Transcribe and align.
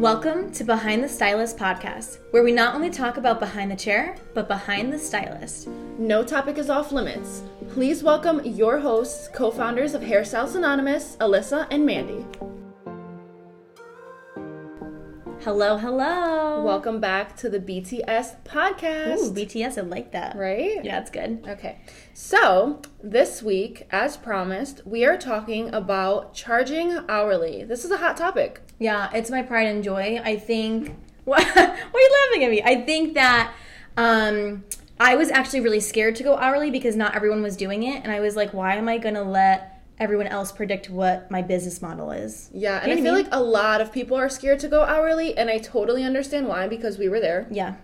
Welcome 0.00 0.50
to 0.52 0.64
Behind 0.64 1.04
the 1.04 1.08
Stylist 1.10 1.58
podcast, 1.58 2.20
where 2.30 2.42
we 2.42 2.52
not 2.52 2.74
only 2.74 2.88
talk 2.88 3.18
about 3.18 3.38
behind 3.38 3.70
the 3.70 3.76
chair, 3.76 4.16
but 4.32 4.48
behind 4.48 4.90
the 4.90 4.98
stylist. 4.98 5.68
No 5.98 6.24
topic 6.24 6.56
is 6.56 6.70
off 6.70 6.90
limits. 6.90 7.42
Please 7.68 8.02
welcome 8.02 8.42
your 8.42 8.78
hosts, 8.78 9.28
co 9.28 9.50
founders 9.50 9.92
of 9.92 10.00
Hairstylist 10.00 10.56
Anonymous, 10.56 11.16
Alyssa 11.16 11.66
and 11.70 11.84
Mandy. 11.84 12.24
Hello, 15.42 15.78
hello. 15.78 16.62
Welcome 16.62 17.00
back 17.00 17.34
to 17.38 17.48
the 17.48 17.58
BTS 17.58 18.44
podcast. 18.44 19.16
Ooh, 19.16 19.32
BTS, 19.32 19.78
I 19.78 19.80
like 19.80 20.12
that. 20.12 20.36
Right? 20.36 20.84
Yeah, 20.84 21.00
it's 21.00 21.10
good. 21.10 21.42
Okay. 21.48 21.78
So, 22.12 22.82
this 23.02 23.42
week, 23.42 23.86
as 23.90 24.18
promised, 24.18 24.86
we 24.86 25.06
are 25.06 25.16
talking 25.16 25.72
about 25.72 26.34
charging 26.34 26.98
hourly. 27.08 27.64
This 27.64 27.86
is 27.86 27.90
a 27.90 27.96
hot 27.96 28.18
topic. 28.18 28.60
Yeah, 28.78 29.08
it's 29.14 29.30
my 29.30 29.40
pride 29.40 29.68
and 29.68 29.82
joy. 29.82 30.20
I 30.22 30.36
think. 30.36 30.94
What? 31.24 31.46
why 31.54 31.62
are 31.62 32.00
you 32.00 32.16
laughing 32.26 32.44
at 32.44 32.50
me? 32.50 32.62
I 32.64 32.84
think 32.84 33.14
that 33.14 33.54
um, 33.96 34.64
I 34.98 35.14
was 35.16 35.30
actually 35.30 35.60
really 35.60 35.80
scared 35.80 36.16
to 36.16 36.22
go 36.22 36.36
hourly 36.36 36.70
because 36.70 36.96
not 36.96 37.14
everyone 37.14 37.42
was 37.42 37.56
doing 37.56 37.82
it. 37.82 38.02
And 38.02 38.10
I 38.10 38.20
was 38.20 38.36
like, 38.36 38.52
why 38.52 38.74
am 38.76 38.88
I 38.88 38.98
going 38.98 39.14
to 39.14 39.22
let 39.22 39.79
everyone 40.00 40.26
else 40.26 40.50
predict 40.50 40.90
what 40.90 41.30
my 41.30 41.42
business 41.42 41.80
model 41.80 42.10
is? 42.10 42.50
Yeah, 42.52 42.78
and 42.82 42.90
You 42.90 42.96
I 42.98 43.00
know 43.00 43.04
feel 43.14 43.22
like 43.22 43.28
a 43.32 43.40
lot 43.42 43.80
of 43.80 43.92
people 43.92 44.16
are 44.16 44.28
scared 44.28 44.58
to 44.60 44.68
go 44.68 44.82
hourly, 44.82 45.36
and 45.38 45.48
I 45.50 45.58
totally 45.58 46.02
understand 46.02 46.48
why 46.48 46.66
because 46.66 46.98
we 46.98 47.08
were 47.08 47.20
there. 47.20 47.46
Yeah. 47.50 47.76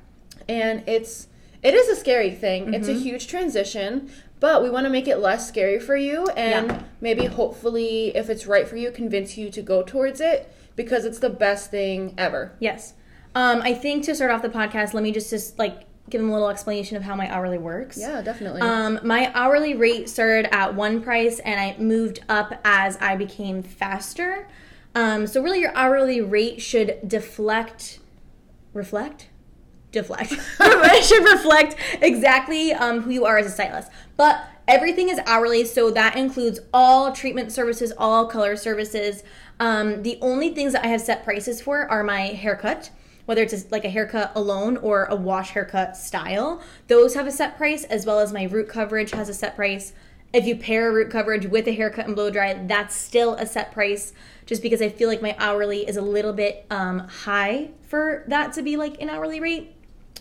and 0.49 0.83
it's 0.89 1.29
it 1.63 1.75
is 1.75 1.89
a 1.89 1.97
scary 1.97 2.31
thing. 2.31 2.73
It's 2.75 2.87
a 2.89 2.93
Mm-hmm. 2.93 3.01
huge 3.03 3.27
transition, 3.27 4.11
but 4.39 4.63
we 4.63 4.71
want 4.71 4.85
to 4.85 4.91
make 4.91 5.09
it 5.09 5.17
less 5.19 5.49
scary 5.49 5.81
for 5.81 5.97
you 5.97 6.27
and 6.37 6.69
Yeah. 6.71 6.83
maybe 7.01 7.25
hopefully 7.27 8.15
if 8.15 8.29
it's 8.31 8.47
right 8.47 8.69
for 8.69 8.77
you 8.77 8.91
convince 8.93 9.37
you 9.37 9.51
to 9.51 9.63
go 9.63 9.83
towards 9.83 10.21
it 10.21 10.53
because 10.77 11.05
it's 11.05 11.19
the 11.19 11.31
best 11.31 11.71
thing 11.71 12.15
ever. 12.19 12.53
Yes. 12.61 12.93
Um, 13.35 13.61
I 13.63 13.75
think 13.75 14.05
to 14.05 14.15
start 14.15 14.31
off 14.31 14.43
the 14.43 14.49
podcast, 14.49 14.95
let 14.95 15.03
me 15.03 15.11
just, 15.11 15.31
just 15.31 15.59
like 15.59 15.86
give 16.09 16.21
them 16.21 16.31
a 16.31 16.33
little 16.33 16.49
explanation 16.49 16.97
of 16.97 17.03
how 17.03 17.17
my 17.17 17.33
hourly 17.33 17.59
works. 17.59 17.99
Yeah, 17.99 18.23
definitely. 18.23 18.61
Um, 18.61 19.01
my 19.03 19.31
hourly 19.35 19.75
rate 19.75 20.09
started 20.09 20.55
at 20.55 20.75
one 20.75 21.03
price 21.03 21.39
and 21.41 21.59
I 21.59 21.77
moved 21.81 22.21
up 22.29 22.61
as 22.65 22.97
I 22.99 23.17
became 23.17 23.63
faster. 23.63 24.47
Um, 24.95 25.27
so 25.27 25.43
really, 25.43 25.61
your 25.61 25.75
hourly 25.75 26.21
rate 26.21 26.63
should 26.63 27.01
deflect, 27.07 27.99
reflect, 28.73 29.29
deflect. 29.93 30.33
it 30.61 31.05
should 31.05 31.25
reflect 31.25 31.77
exactly 32.01 32.73
um, 32.73 33.03
who 33.03 33.11
you 33.11 33.25
are 33.25 33.39
as 33.39 33.47
a 33.47 33.51
stylist. 33.51 33.91
But 34.17 34.47
everything 34.69 35.09
is 35.09 35.19
hourly, 35.27 35.65
so 35.65 35.91
that 35.91 36.17
includes 36.17 36.61
all 36.73 37.13
treatment 37.13 37.53
services, 37.53 37.93
all 37.99 38.27
color 38.27 38.57
services. 38.57 39.23
Um, 39.59 40.03
the 40.03 40.19
only 40.23 40.55
things 40.55 40.73
that 40.73 40.85
I 40.85 40.89
have 40.89 41.01
set 41.01 41.25
prices 41.25 41.61
for 41.61 41.91
are 41.91 42.03
my 42.03 42.29
haircut 42.29 42.91
whether 43.27 43.43
it's 43.43 43.53
a, 43.53 43.69
like 43.71 43.85
a 43.85 43.91
haircut 43.91 44.33
alone 44.35 44.79
or 44.79 45.05
a 45.05 45.15
wash 45.15 45.51
haircut 45.51 45.97
style. 45.97 46.63
Those 46.89 47.15
have 47.15 47.27
a 47.27 47.31
set 47.31 47.57
price, 47.57 47.85
as 47.85 48.07
well 48.07 48.21
as 48.21 48.33
my 48.33 48.45
root 48.45 48.69
coverage 48.69 49.11
has 49.11 49.29
a 49.29 49.35
set 49.35 49.55
price. 49.55 49.93
If 50.33 50.47
you 50.47 50.57
pair 50.57 50.93
root 50.93 51.11
coverage 51.11 51.47
with 51.47 51.67
a 51.69 51.73
haircut 51.73 52.07
and 52.07 52.17
blow 52.17 52.31
dry, 52.31 52.55
that's 52.55 52.95
still 52.95 53.35
a 53.35 53.47
set 53.47 53.73
price, 53.73 54.13
just 54.45 54.63
because 54.63 54.81
I 54.81 54.89
feel 54.89 55.09
like 55.09 55.23
my 55.23 55.37
hourly 55.39 55.87
is 55.87 55.97
a 55.97 56.03
little 56.03 56.33
bit 56.33 56.67
um, 56.71 57.01
high 57.01 57.71
for 57.87 58.25
that 58.29 58.53
to 58.55 58.63
be 58.63 58.77
like 58.77 59.01
an 59.01 59.11
hourly 59.11 59.41
rate. 59.41 59.73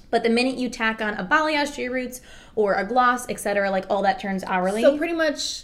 But 0.10 0.24
the 0.24 0.30
minute 0.30 0.58
you 0.58 0.70
tack 0.70 1.02
on 1.02 1.16
a 1.16 1.26
balayage 1.26 1.76
to 1.76 1.82
your 1.82 1.92
roots 1.92 2.22
or 2.56 2.76
a 2.76 2.86
gloss, 2.86 3.28
etc., 3.28 3.70
like 3.72 3.86
all 3.90 4.02
that 4.04 4.20
turns 4.20 4.44
hourly. 4.44 4.82
so 4.82 4.98
pretty 4.98 5.14
much 5.14 5.64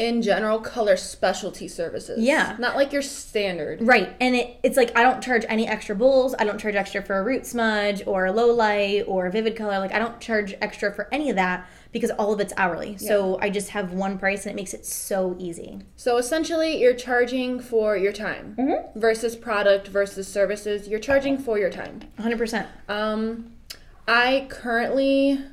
in 0.00 0.22
general 0.22 0.58
color 0.58 0.96
specialty 0.96 1.68
services. 1.68 2.18
Yeah. 2.24 2.56
Not 2.58 2.74
like 2.74 2.90
your 2.92 3.02
standard. 3.02 3.82
Right. 3.82 4.16
And 4.20 4.34
it, 4.34 4.56
it's 4.62 4.76
like 4.78 4.96
I 4.96 5.02
don't 5.02 5.22
charge 5.22 5.44
any 5.48 5.68
extra 5.68 5.94
bowls. 5.94 6.34
I 6.38 6.44
don't 6.44 6.58
charge 6.58 6.74
extra 6.74 7.02
for 7.02 7.18
a 7.18 7.22
root 7.22 7.44
smudge 7.46 8.02
or 8.06 8.24
a 8.24 8.32
low 8.32 8.52
light 8.52 9.04
or 9.06 9.26
a 9.26 9.30
vivid 9.30 9.56
color. 9.56 9.78
Like 9.78 9.92
I 9.92 9.98
don't 9.98 10.18
charge 10.18 10.54
extra 10.62 10.90
for 10.92 11.06
any 11.12 11.28
of 11.28 11.36
that 11.36 11.68
because 11.92 12.10
all 12.12 12.32
of 12.32 12.40
it's 12.40 12.54
hourly. 12.56 12.96
So 12.96 13.38
I 13.42 13.50
just 13.50 13.68
have 13.70 13.92
one 13.92 14.16
price 14.18 14.46
and 14.46 14.52
it 14.52 14.56
makes 14.56 14.72
it 14.72 14.86
so 14.86 15.36
easy. 15.38 15.80
So 15.96 16.16
essentially 16.16 16.80
you're 16.80 16.94
charging 16.94 17.60
for 17.60 17.96
your 17.96 18.12
time 18.12 18.54
Mm-hmm. 18.58 18.98
versus 18.98 19.36
product 19.36 19.88
versus 19.88 20.26
services. 20.26 20.88
You're 20.88 21.00
charging 21.00 21.36
for 21.36 21.58
your 21.58 21.70
time. 21.70 22.00
100%. 22.18 22.66
Um, 22.88 23.52
I 24.08 24.46
currently 24.48 25.44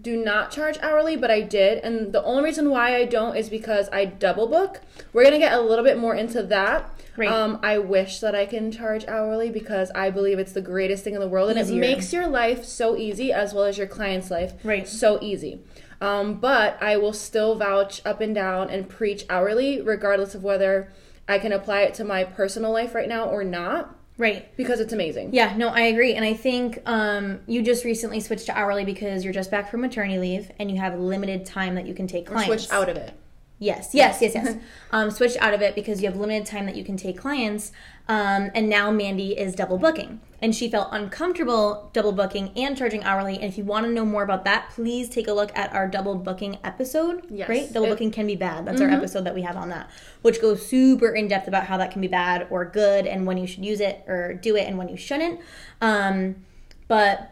do 0.00 0.16
not 0.16 0.50
charge 0.50 0.78
hourly, 0.82 1.16
but 1.16 1.30
I 1.30 1.40
did, 1.40 1.78
and 1.78 2.12
the 2.12 2.22
only 2.22 2.44
reason 2.44 2.70
why 2.70 2.96
I 2.96 3.04
don't 3.06 3.36
is 3.36 3.48
because 3.48 3.88
I 3.92 4.04
double 4.04 4.46
book. 4.46 4.80
We're 5.12 5.24
gonna 5.24 5.38
get 5.38 5.52
a 5.52 5.60
little 5.60 5.84
bit 5.84 5.98
more 5.98 6.14
into 6.14 6.42
that. 6.44 6.90
Right. 7.16 7.30
Um, 7.30 7.58
I 7.62 7.78
wish 7.78 8.20
that 8.20 8.34
I 8.34 8.44
can 8.44 8.70
charge 8.70 9.06
hourly 9.06 9.48
because 9.50 9.90
I 9.94 10.10
believe 10.10 10.38
it's 10.38 10.52
the 10.52 10.60
greatest 10.60 11.02
thing 11.02 11.14
in 11.14 11.20
the 11.20 11.28
world, 11.28 11.48
and 11.50 11.58
it 11.58 11.74
makes 11.74 12.12
your 12.12 12.26
life 12.26 12.64
so 12.64 12.94
easy 12.96 13.32
as 13.32 13.54
well 13.54 13.64
as 13.64 13.78
your 13.78 13.86
client's 13.86 14.30
life 14.30 14.52
Right. 14.62 14.86
so 14.86 15.18
easy. 15.22 15.62
Um, 15.98 16.34
but 16.40 16.76
I 16.82 16.98
will 16.98 17.14
still 17.14 17.54
vouch 17.54 18.02
up 18.04 18.20
and 18.20 18.34
down 18.34 18.68
and 18.68 18.86
preach 18.86 19.24
hourly, 19.30 19.80
regardless 19.80 20.34
of 20.34 20.44
whether 20.44 20.92
I 21.26 21.38
can 21.38 21.52
apply 21.52 21.80
it 21.82 21.94
to 21.94 22.04
my 22.04 22.22
personal 22.22 22.70
life 22.70 22.94
right 22.94 23.08
now 23.08 23.24
or 23.24 23.42
not, 23.42 23.95
Right. 24.18 24.54
because 24.56 24.80
it's 24.80 24.92
amazing. 24.92 25.34
Yeah, 25.34 25.56
no, 25.56 25.68
I 25.68 25.82
agree. 25.82 26.14
And 26.14 26.24
I 26.24 26.34
think 26.34 26.80
um, 26.86 27.40
you 27.46 27.62
just 27.62 27.84
recently 27.84 28.20
switched 28.20 28.46
to 28.46 28.58
hourly 28.58 28.84
because 28.84 29.24
you're 29.24 29.34
just 29.34 29.50
back 29.50 29.70
from 29.70 29.82
maternity 29.82 30.18
leave 30.18 30.50
and 30.58 30.70
you 30.70 30.78
have 30.78 30.98
limited 30.98 31.44
time 31.44 31.74
that 31.74 31.86
you 31.86 31.94
can 31.94 32.06
take 32.06 32.26
clients. 32.26 32.64
Switch 32.64 32.72
out 32.72 32.88
of 32.88 32.96
it. 32.96 33.12
Yes, 33.58 33.94
yes, 33.94 34.20
yes, 34.20 34.34
yes. 34.34 34.56
um, 34.90 35.10
switched 35.10 35.38
out 35.38 35.54
of 35.54 35.62
it 35.62 35.74
because 35.74 36.02
you 36.02 36.08
have 36.08 36.18
limited 36.18 36.46
time 36.46 36.66
that 36.66 36.76
you 36.76 36.84
can 36.84 36.96
take 36.96 37.18
clients. 37.18 37.72
Um, 38.08 38.50
and 38.54 38.68
now 38.68 38.90
Mandy 38.90 39.36
is 39.36 39.54
double 39.54 39.78
booking. 39.78 40.20
And 40.42 40.54
she 40.54 40.68
felt 40.70 40.88
uncomfortable 40.92 41.88
double 41.94 42.12
booking 42.12 42.52
and 42.54 42.76
charging 42.76 43.02
hourly. 43.02 43.36
And 43.36 43.44
if 43.44 43.56
you 43.56 43.64
want 43.64 43.86
to 43.86 43.92
know 43.92 44.04
more 44.04 44.22
about 44.22 44.44
that, 44.44 44.68
please 44.70 45.08
take 45.08 45.26
a 45.26 45.32
look 45.32 45.56
at 45.56 45.72
our 45.72 45.88
double 45.88 46.14
booking 46.16 46.58
episode. 46.62 47.24
Yes. 47.30 47.48
Right? 47.48 47.72
Double 47.72 47.86
It- 47.86 47.90
booking 47.90 48.10
can 48.10 48.26
be 48.26 48.36
bad. 48.36 48.66
That's 48.66 48.80
our 48.80 48.90
episode 48.90 49.24
that 49.24 49.34
we 49.34 49.42
have 49.42 49.56
on 49.56 49.70
that, 49.70 49.88
which 50.20 50.40
goes 50.42 50.64
super 50.64 51.08
in 51.14 51.26
depth 51.26 51.48
about 51.48 51.64
how 51.64 51.78
that 51.78 51.90
can 51.90 52.02
be 52.02 52.08
bad 52.08 52.46
or 52.50 52.66
good 52.66 53.06
and 53.06 53.26
when 53.26 53.38
you 53.38 53.46
should 53.46 53.64
use 53.64 53.80
it 53.80 54.04
or 54.06 54.34
do 54.34 54.54
it 54.56 54.68
and 54.68 54.76
when 54.76 54.88
you 54.88 54.98
shouldn't. 54.98 55.40
Um, 55.80 56.44
but 56.88 57.30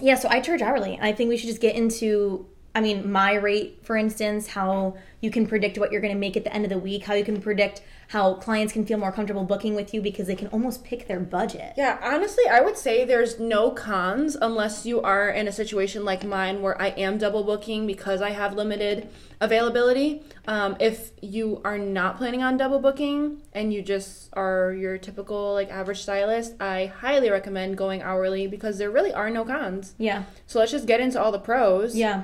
yeah, 0.00 0.14
so 0.14 0.28
I 0.30 0.40
charge 0.40 0.62
hourly. 0.62 0.98
I 1.00 1.12
think 1.12 1.28
we 1.28 1.36
should 1.36 1.48
just 1.48 1.60
get 1.60 1.74
into, 1.74 2.46
I 2.78 2.80
mean, 2.80 3.10
my 3.10 3.34
rate, 3.34 3.80
for 3.82 3.96
instance, 3.96 4.46
how 4.46 4.94
you 5.20 5.32
can 5.32 5.48
predict 5.48 5.78
what 5.78 5.90
you're 5.90 6.00
going 6.00 6.14
to 6.14 6.18
make 6.18 6.36
at 6.36 6.44
the 6.44 6.54
end 6.54 6.64
of 6.64 6.70
the 6.70 6.78
week, 6.78 7.06
how 7.06 7.14
you 7.14 7.24
can 7.24 7.40
predict 7.40 7.82
how 8.06 8.34
clients 8.34 8.72
can 8.72 8.86
feel 8.86 8.98
more 8.98 9.10
comfortable 9.10 9.42
booking 9.42 9.74
with 9.74 9.92
you 9.92 10.00
because 10.00 10.28
they 10.28 10.36
can 10.36 10.46
almost 10.48 10.84
pick 10.84 11.08
their 11.08 11.18
budget. 11.18 11.74
Yeah, 11.76 11.98
honestly, 12.00 12.44
I 12.48 12.60
would 12.60 12.78
say 12.78 13.04
there's 13.04 13.40
no 13.40 13.72
cons 13.72 14.36
unless 14.40 14.86
you 14.86 15.02
are 15.02 15.28
in 15.28 15.48
a 15.48 15.52
situation 15.52 16.04
like 16.04 16.24
mine 16.24 16.62
where 16.62 16.80
I 16.80 16.90
am 16.90 17.18
double 17.18 17.42
booking 17.42 17.84
because 17.84 18.22
I 18.22 18.30
have 18.30 18.54
limited 18.54 19.08
availability. 19.40 20.22
Um, 20.46 20.76
if 20.78 21.10
you 21.20 21.60
are 21.64 21.78
not 21.78 22.16
planning 22.16 22.44
on 22.44 22.56
double 22.56 22.78
booking 22.78 23.42
and 23.52 23.74
you 23.74 23.82
just 23.82 24.30
are 24.34 24.72
your 24.72 24.98
typical 24.98 25.52
like 25.52 25.68
average 25.68 26.02
stylist, 26.02 26.54
I 26.60 26.86
highly 26.86 27.28
recommend 27.28 27.76
going 27.76 28.02
hourly 28.02 28.46
because 28.46 28.78
there 28.78 28.90
really 28.90 29.12
are 29.12 29.30
no 29.30 29.44
cons. 29.44 29.94
Yeah. 29.98 30.22
So 30.46 30.60
let's 30.60 30.70
just 30.70 30.86
get 30.86 31.00
into 31.00 31.20
all 31.20 31.32
the 31.32 31.40
pros. 31.40 31.96
Yeah. 31.96 32.22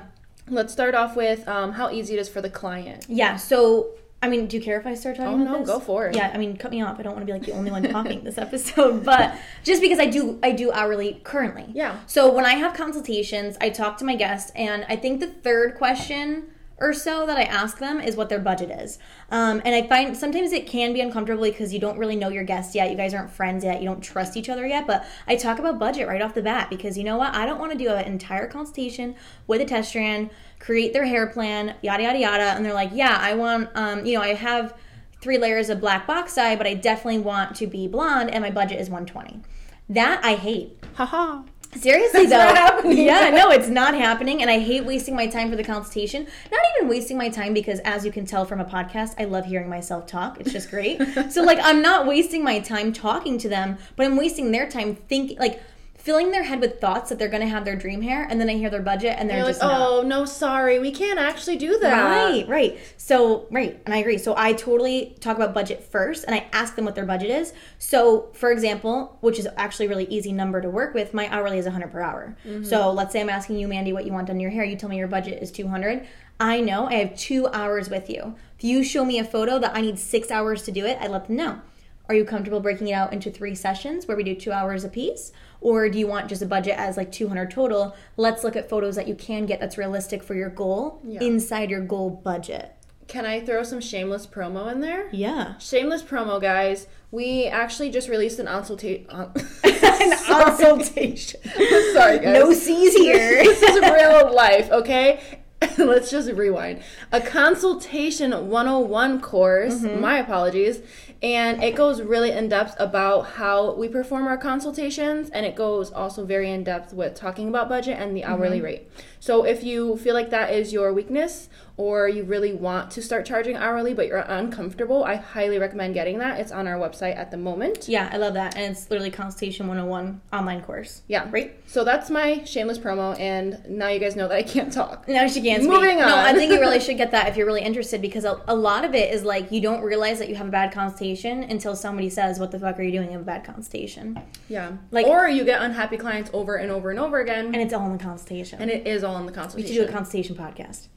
Let's 0.49 0.71
start 0.73 0.93
off 0.95 1.15
with 1.15 1.47
um, 1.47 1.73
how 1.73 1.89
easy 1.91 2.13
it 2.15 2.19
is 2.19 2.29
for 2.29 2.41
the 2.41 2.49
client. 2.49 3.05
Yeah. 3.09 3.35
So, 3.35 3.91
I 4.21 4.29
mean, 4.29 4.45
do 4.47 4.57
you 4.57 4.63
care 4.63 4.79
if 4.79 4.85
I 4.85 4.93
start 4.93 5.17
talking 5.17 5.41
Oh, 5.41 5.43
no, 5.53 5.59
this? 5.59 5.67
go 5.67 5.79
for 5.79 6.07
it. 6.07 6.15
Yeah, 6.15 6.31
I 6.33 6.37
mean, 6.37 6.55
cut 6.57 6.71
me 6.71 6.81
off. 6.81 6.99
I 6.99 7.03
don't 7.03 7.13
want 7.13 7.25
to 7.25 7.31
be 7.31 7.37
like 7.37 7.45
the 7.47 7.53
only 7.53 7.71
one 7.71 7.83
talking 7.83 8.23
this 8.23 8.37
episode, 8.37 9.03
but 9.11 9.35
just 9.63 9.81
because 9.81 9.99
I 9.99 10.05
do, 10.05 10.39
I 10.43 10.51
do 10.51 10.71
hourly 10.71 11.19
currently. 11.23 11.65
Yeah. 11.73 11.99
So 12.07 12.31
when 12.31 12.45
I 12.45 12.53
have 12.55 12.73
consultations, 12.75 13.57
I 13.59 13.69
talk 13.69 13.97
to 13.97 14.05
my 14.05 14.15
guests, 14.15 14.51
and 14.55 14.85
I 14.87 14.95
think 14.95 15.19
the 15.19 15.27
third 15.27 15.75
question 15.75 16.47
or 16.77 16.93
so 16.93 17.25
that 17.25 17.37
I 17.37 17.43
ask 17.43 17.77
them 17.77 18.01
is 18.01 18.15
what 18.15 18.29
their 18.29 18.39
budget 18.39 18.69
is. 18.69 18.99
Um, 19.31 19.61
and 19.63 19.73
I 19.73 19.87
find 19.87 20.15
sometimes 20.15 20.51
it 20.51 20.67
can 20.67 20.93
be 20.93 21.01
uncomfortable 21.01 21.43
because 21.43 21.73
you 21.73 21.79
don't 21.79 21.97
really 21.97 22.15
know 22.15 22.29
your 22.29 22.43
guests 22.43 22.75
yet. 22.75 22.91
You 22.91 22.97
guys 22.97 23.13
aren't 23.13 23.31
friends 23.31 23.63
yet. 23.63 23.81
You 23.81 23.87
don't 23.87 24.01
trust 24.01 24.35
each 24.35 24.49
other 24.49 24.65
yet. 24.65 24.85
But 24.85 25.05
I 25.27 25.35
talk 25.35 25.59
about 25.59 25.79
budget 25.79 26.07
right 26.07 26.21
off 26.21 26.33
the 26.33 26.41
bat 26.41 26.69
because 26.69 26.97
you 26.97 27.03
know 27.03 27.17
what? 27.17 27.33
I 27.33 27.45
don't 27.45 27.59
want 27.59 27.71
to 27.71 27.77
do 27.77 27.89
an 27.89 28.05
entire 28.05 28.47
consultation 28.47 29.15
with 29.47 29.61
a 29.61 29.65
test 29.65 29.89
strand, 29.89 30.31
create 30.59 30.91
their 30.91 31.05
hair 31.05 31.27
plan, 31.27 31.75
yada, 31.81 32.03
yada, 32.03 32.19
yada. 32.19 32.43
And 32.55 32.65
they're 32.65 32.73
like, 32.73 32.91
yeah, 32.93 33.17
I 33.21 33.35
want, 33.35 33.69
um, 33.75 34.05
you 34.05 34.13
know, 34.15 34.21
I 34.21 34.33
have 34.33 34.77
three 35.21 35.37
layers 35.37 35.69
of 35.69 35.79
black 35.79 36.05
box 36.05 36.35
dye, 36.35 36.55
but 36.55 36.67
I 36.67 36.73
definitely 36.73 37.19
want 37.19 37.55
to 37.55 37.67
be 37.67 37.87
blonde 37.87 38.29
and 38.31 38.43
my 38.43 38.51
budget 38.51 38.79
is 38.79 38.89
120. 38.89 39.41
That 39.89 40.23
I 40.25 40.35
hate. 40.35 40.77
Haha. 40.95 41.43
Seriously 41.75 42.21
It's 42.21 42.29
though, 42.31 42.37
not 42.37 42.55
happening. 42.57 42.97
yeah, 43.05 43.29
no, 43.29 43.51
it's 43.51 43.67
not 43.67 43.93
happening, 43.93 44.41
and 44.41 44.49
I 44.49 44.59
hate 44.59 44.85
wasting 44.85 45.15
my 45.15 45.27
time 45.27 45.49
for 45.49 45.55
the 45.55 45.63
consultation. 45.63 46.23
Not 46.51 46.61
even 46.77 46.87
wasting 46.89 47.17
my 47.17 47.29
time 47.29 47.53
because, 47.53 47.79
as 47.79 48.05
you 48.05 48.11
can 48.11 48.25
tell 48.25 48.45
from 48.45 48.59
a 48.61 48.65
podcast, 48.65 49.15
I 49.19 49.25
love 49.25 49.45
hearing 49.45 49.69
myself 49.69 50.07
talk. 50.07 50.39
It's 50.39 50.51
just 50.51 50.69
great. 50.69 51.01
so, 51.29 51.43
like, 51.43 51.59
I'm 51.61 51.81
not 51.81 52.07
wasting 52.07 52.43
my 52.43 52.59
time 52.59 52.93
talking 52.93 53.37
to 53.39 53.49
them, 53.49 53.77
but 53.95 54.05
I'm 54.05 54.15
wasting 54.17 54.51
their 54.51 54.69
time 54.69 54.95
thinking, 54.95 55.37
like, 55.37 55.61
filling 56.05 56.29
their 56.29 56.43
head 56.43 56.61
with 56.61 56.79
thoughts 56.79 57.09
that 57.09 57.17
they're 57.17 57.27
going 57.27 57.41
to 57.41 57.49
have 57.49 57.65
their 57.65 57.75
dream 57.75 58.03
hair, 58.03 58.27
and 58.29 58.39
then 58.39 58.47
I 58.47 58.53
hear 58.53 58.69
their 58.69 58.83
budget, 58.83 59.15
and 59.17 59.27
they're 59.27 59.39
like, 59.43 59.55
just 59.55 59.61
not. 59.61 59.81
oh 59.81 60.01
no, 60.03 60.23
sorry, 60.23 60.77
we 60.77 60.91
can't 60.91 61.17
actually 61.17 61.55
do 61.55 61.79
that. 61.79 62.03
Right, 62.03 62.47
right. 62.47 62.77
So, 62.95 63.47
right, 63.49 63.81
and 63.87 63.95
I 63.95 63.97
agree. 63.97 64.19
So, 64.19 64.35
I 64.37 64.53
totally 64.53 65.15
talk 65.19 65.35
about 65.35 65.55
budget 65.55 65.83
first 65.83 66.23
and 66.25 66.35
I 66.35 66.45
ask 66.53 66.75
them 66.75 66.85
what 66.85 66.93
their 66.93 67.07
budget 67.07 67.31
is. 67.31 67.53
So, 67.79 68.29
for 68.33 68.51
example, 68.51 69.17
which 69.21 69.39
is 69.39 69.47
actually 69.57 69.87
a 69.87 69.89
really 69.89 70.05
easy 70.05 70.31
number 70.31 70.61
to 70.61 70.69
work 70.69 70.93
with, 70.93 71.11
my 71.11 71.27
hourly 71.29 71.57
is 71.57 71.65
100 71.65 71.91
per 71.91 72.01
hour. 72.01 72.37
Mm-hmm. 72.45 72.65
So, 72.65 72.91
let's 72.91 73.11
say 73.11 73.19
I'm 73.19 73.29
asking 73.29 73.57
you, 73.57 73.67
Mandy, 73.67 73.91
what 73.91 74.05
you 74.05 74.13
want 74.13 74.27
done 74.27 74.39
your 74.39 74.51
hair. 74.51 74.63
You 74.63 74.75
tell 74.75 74.89
me 74.89 74.97
your 74.97 75.07
budget 75.07 75.41
is 75.41 75.51
200. 75.51 76.05
I 76.39 76.61
know 76.61 76.85
I 76.85 76.95
have 76.95 77.17
two 77.17 77.47
hours 77.47 77.89
with 77.89 78.11
you. 78.11 78.35
If 78.59 78.63
you 78.63 78.83
show 78.83 79.05
me 79.05 79.17
a 79.17 79.23
photo 79.23 79.57
that 79.57 79.75
I 79.75 79.81
need 79.81 79.97
six 79.97 80.29
hours 80.29 80.61
to 80.63 80.71
do 80.71 80.85
it, 80.85 80.99
I 81.01 81.07
let 81.07 81.25
them 81.25 81.35
know. 81.37 81.61
Are 82.07 82.15
you 82.15 82.23
comfortable 82.25 82.59
breaking 82.59 82.87
it 82.89 82.93
out 82.93 83.13
into 83.13 83.31
three 83.31 83.55
sessions 83.55 84.07
where 84.07 84.15
we 84.15 84.23
do 84.23 84.35
two 84.35 84.51
hours 84.51 84.83
a 84.83 84.89
piece? 84.89 85.31
Or 85.61 85.89
do 85.89 85.97
you 85.97 86.05
want 86.07 86.27
just 86.29 86.41
a 86.41 86.45
budget 86.45 86.75
as 86.77 86.97
like 86.97 87.11
200 87.11 87.49
total? 87.49 87.95
Let's 88.17 88.43
look 88.43 88.55
at 88.55 88.69
photos 88.69 88.95
that 88.95 89.07
you 89.07 89.15
can 89.15 89.45
get 89.47 89.59
that's 89.59 89.77
realistic 89.77 90.21
for 90.23 90.35
your 90.35 90.49
goal 90.49 91.01
inside 91.03 91.71
your 91.71 91.81
goal 91.81 92.09
budget. 92.11 92.71
Can 93.07 93.25
I 93.25 93.39
throw 93.39 93.61
some 93.63 93.81
shameless 93.81 94.25
promo 94.27 94.71
in 94.71 94.81
there? 94.81 95.07
Yeah. 95.11 95.57
Shameless 95.59 96.03
promo, 96.03 96.41
guys. 96.41 96.87
We 97.11 97.45
actually 97.45 97.89
just 97.91 98.09
released 98.09 98.39
an 98.39 98.47
consultation. 98.47 99.05
An 99.63 100.17
consultation. 100.25 101.39
Sorry, 101.93 102.19
guys. 102.19 102.33
No 102.33 102.51
C's 102.51 102.95
here. 102.95 103.43
this 103.43 103.61
is 103.61 103.79
real 103.79 104.33
life, 104.33 104.71
okay? 104.71 105.39
Let's 105.77 106.11
just 106.11 106.31
rewind. 106.31 106.81
A 107.11 107.21
consultation 107.21 108.31
101 108.49 109.21
course, 109.21 109.75
Mm-hmm. 109.81 110.01
my 110.01 110.17
apologies, 110.17 110.81
and 111.25 111.63
it 111.63 111.75
goes 111.75 112.01
really 112.03 112.29
in 112.31 112.49
depth 112.49 112.75
about 112.79 113.21
how 113.39 113.73
we 113.73 113.87
perform 113.87 114.27
our 114.27 114.37
consultations, 114.37 115.29
and 115.31 115.43
it 115.45 115.55
goes 115.55 115.91
also 115.91 116.23
very 116.23 116.51
in 116.51 116.63
depth 116.63 116.93
with 116.93 117.15
talking 117.15 117.47
about 117.49 117.67
budget 117.67 117.97
and 117.99 118.15
the 118.15 118.23
hourly 118.23 118.57
Mm-hmm. 118.57 118.65
rate. 118.65 118.91
So 119.19 119.43
if 119.43 119.63
you 119.63 119.97
feel 119.97 120.13
like 120.13 120.29
that 120.29 120.53
is 120.53 120.71
your 120.71 120.93
weakness, 120.93 121.49
or 121.77 122.07
you 122.07 122.23
really 122.23 122.53
want 122.53 122.89
to 122.91 123.01
start 123.01 123.25
charging 123.25 123.55
hourly 123.57 123.93
but 123.93 124.07
you're 124.07 124.19
uncomfortable, 124.19 125.03
I 125.03 125.15
highly 125.15 125.57
recommend 125.59 125.93
getting 125.93 126.19
that. 126.19 126.39
It's 126.39 126.51
on 126.51 126.67
our 126.67 126.77
website 126.77 127.17
at 127.17 127.31
the 127.31 127.37
moment. 127.37 127.87
Yeah, 127.89 128.09
I 128.11 128.17
love 128.17 128.33
that. 128.35 128.55
And 128.55 128.71
it's 128.71 128.89
literally 128.89 129.11
Consultation 129.11 129.67
101 129.67 130.21
online 130.31 130.61
course. 130.61 131.01
Yeah. 131.07 131.27
Right? 131.31 131.57
So 131.67 131.83
that's 131.83 132.09
my 132.09 132.43
shameless 132.43 132.77
promo, 132.77 133.19
and 133.19 133.61
now 133.67 133.89
you 133.89 133.99
guys 133.99 134.15
know 134.15 134.27
that 134.27 134.35
I 134.37 134.43
can't 134.43 134.71
talk. 134.71 135.07
Now 135.07 135.27
she 135.27 135.41
can't 135.41 135.63
speak. 135.63 135.73
Moving 135.73 135.97
No, 135.97 136.15
I 136.15 136.33
think 136.33 136.51
you 136.51 136.59
really 136.59 136.79
should 136.79 136.97
get 136.97 137.11
that 137.11 137.27
if 137.27 137.35
you're 137.37 137.45
really 137.47 137.61
interested 137.63 138.01
because 138.01 138.23
a, 138.23 138.41
a 138.47 138.55
lot 138.55 138.85
of 138.85 138.93
it 138.95 139.13
is 139.13 139.23
like 139.23 139.51
you 139.51 139.61
don't 139.61 139.81
realize 139.81 140.19
that 140.19 140.29
you 140.29 140.35
have 140.35 140.47
a 140.47 140.51
bad 140.51 140.71
consultation 140.71 141.43
until 141.43 141.75
somebody 141.75 142.09
says, 142.09 142.39
What 142.39 142.51
the 142.51 142.59
fuck 142.59 142.79
are 142.79 142.83
you 142.83 142.91
doing? 142.91 143.07
You 143.07 143.13
have 143.13 143.21
a 143.21 143.25
bad 143.25 143.43
consultation. 143.43 144.21
Yeah. 144.47 144.73
Like- 144.91 145.07
or 145.07 145.27
you 145.27 145.43
get 145.43 145.61
unhappy 145.61 145.97
clients 145.97 146.29
over 146.33 146.55
and 146.55 146.71
over 146.71 146.89
and 146.91 146.99
over 146.99 147.19
again, 147.19 147.47
And 147.47 147.57
it's 147.57 147.73
all 147.73 147.85
in 147.87 147.97
the 147.97 148.03
consultation. 148.03 148.61
and 148.61 148.71
it 148.71 148.87
is 148.87 149.03
all 149.03 149.17
in 149.17 149.25
the 149.25 149.31
consultation. 149.31 149.69
we 149.69 149.75
should 149.75 149.85
do 149.87 149.89
a 149.89 149.93
consultation 149.93 150.35
podcast. 150.35 150.87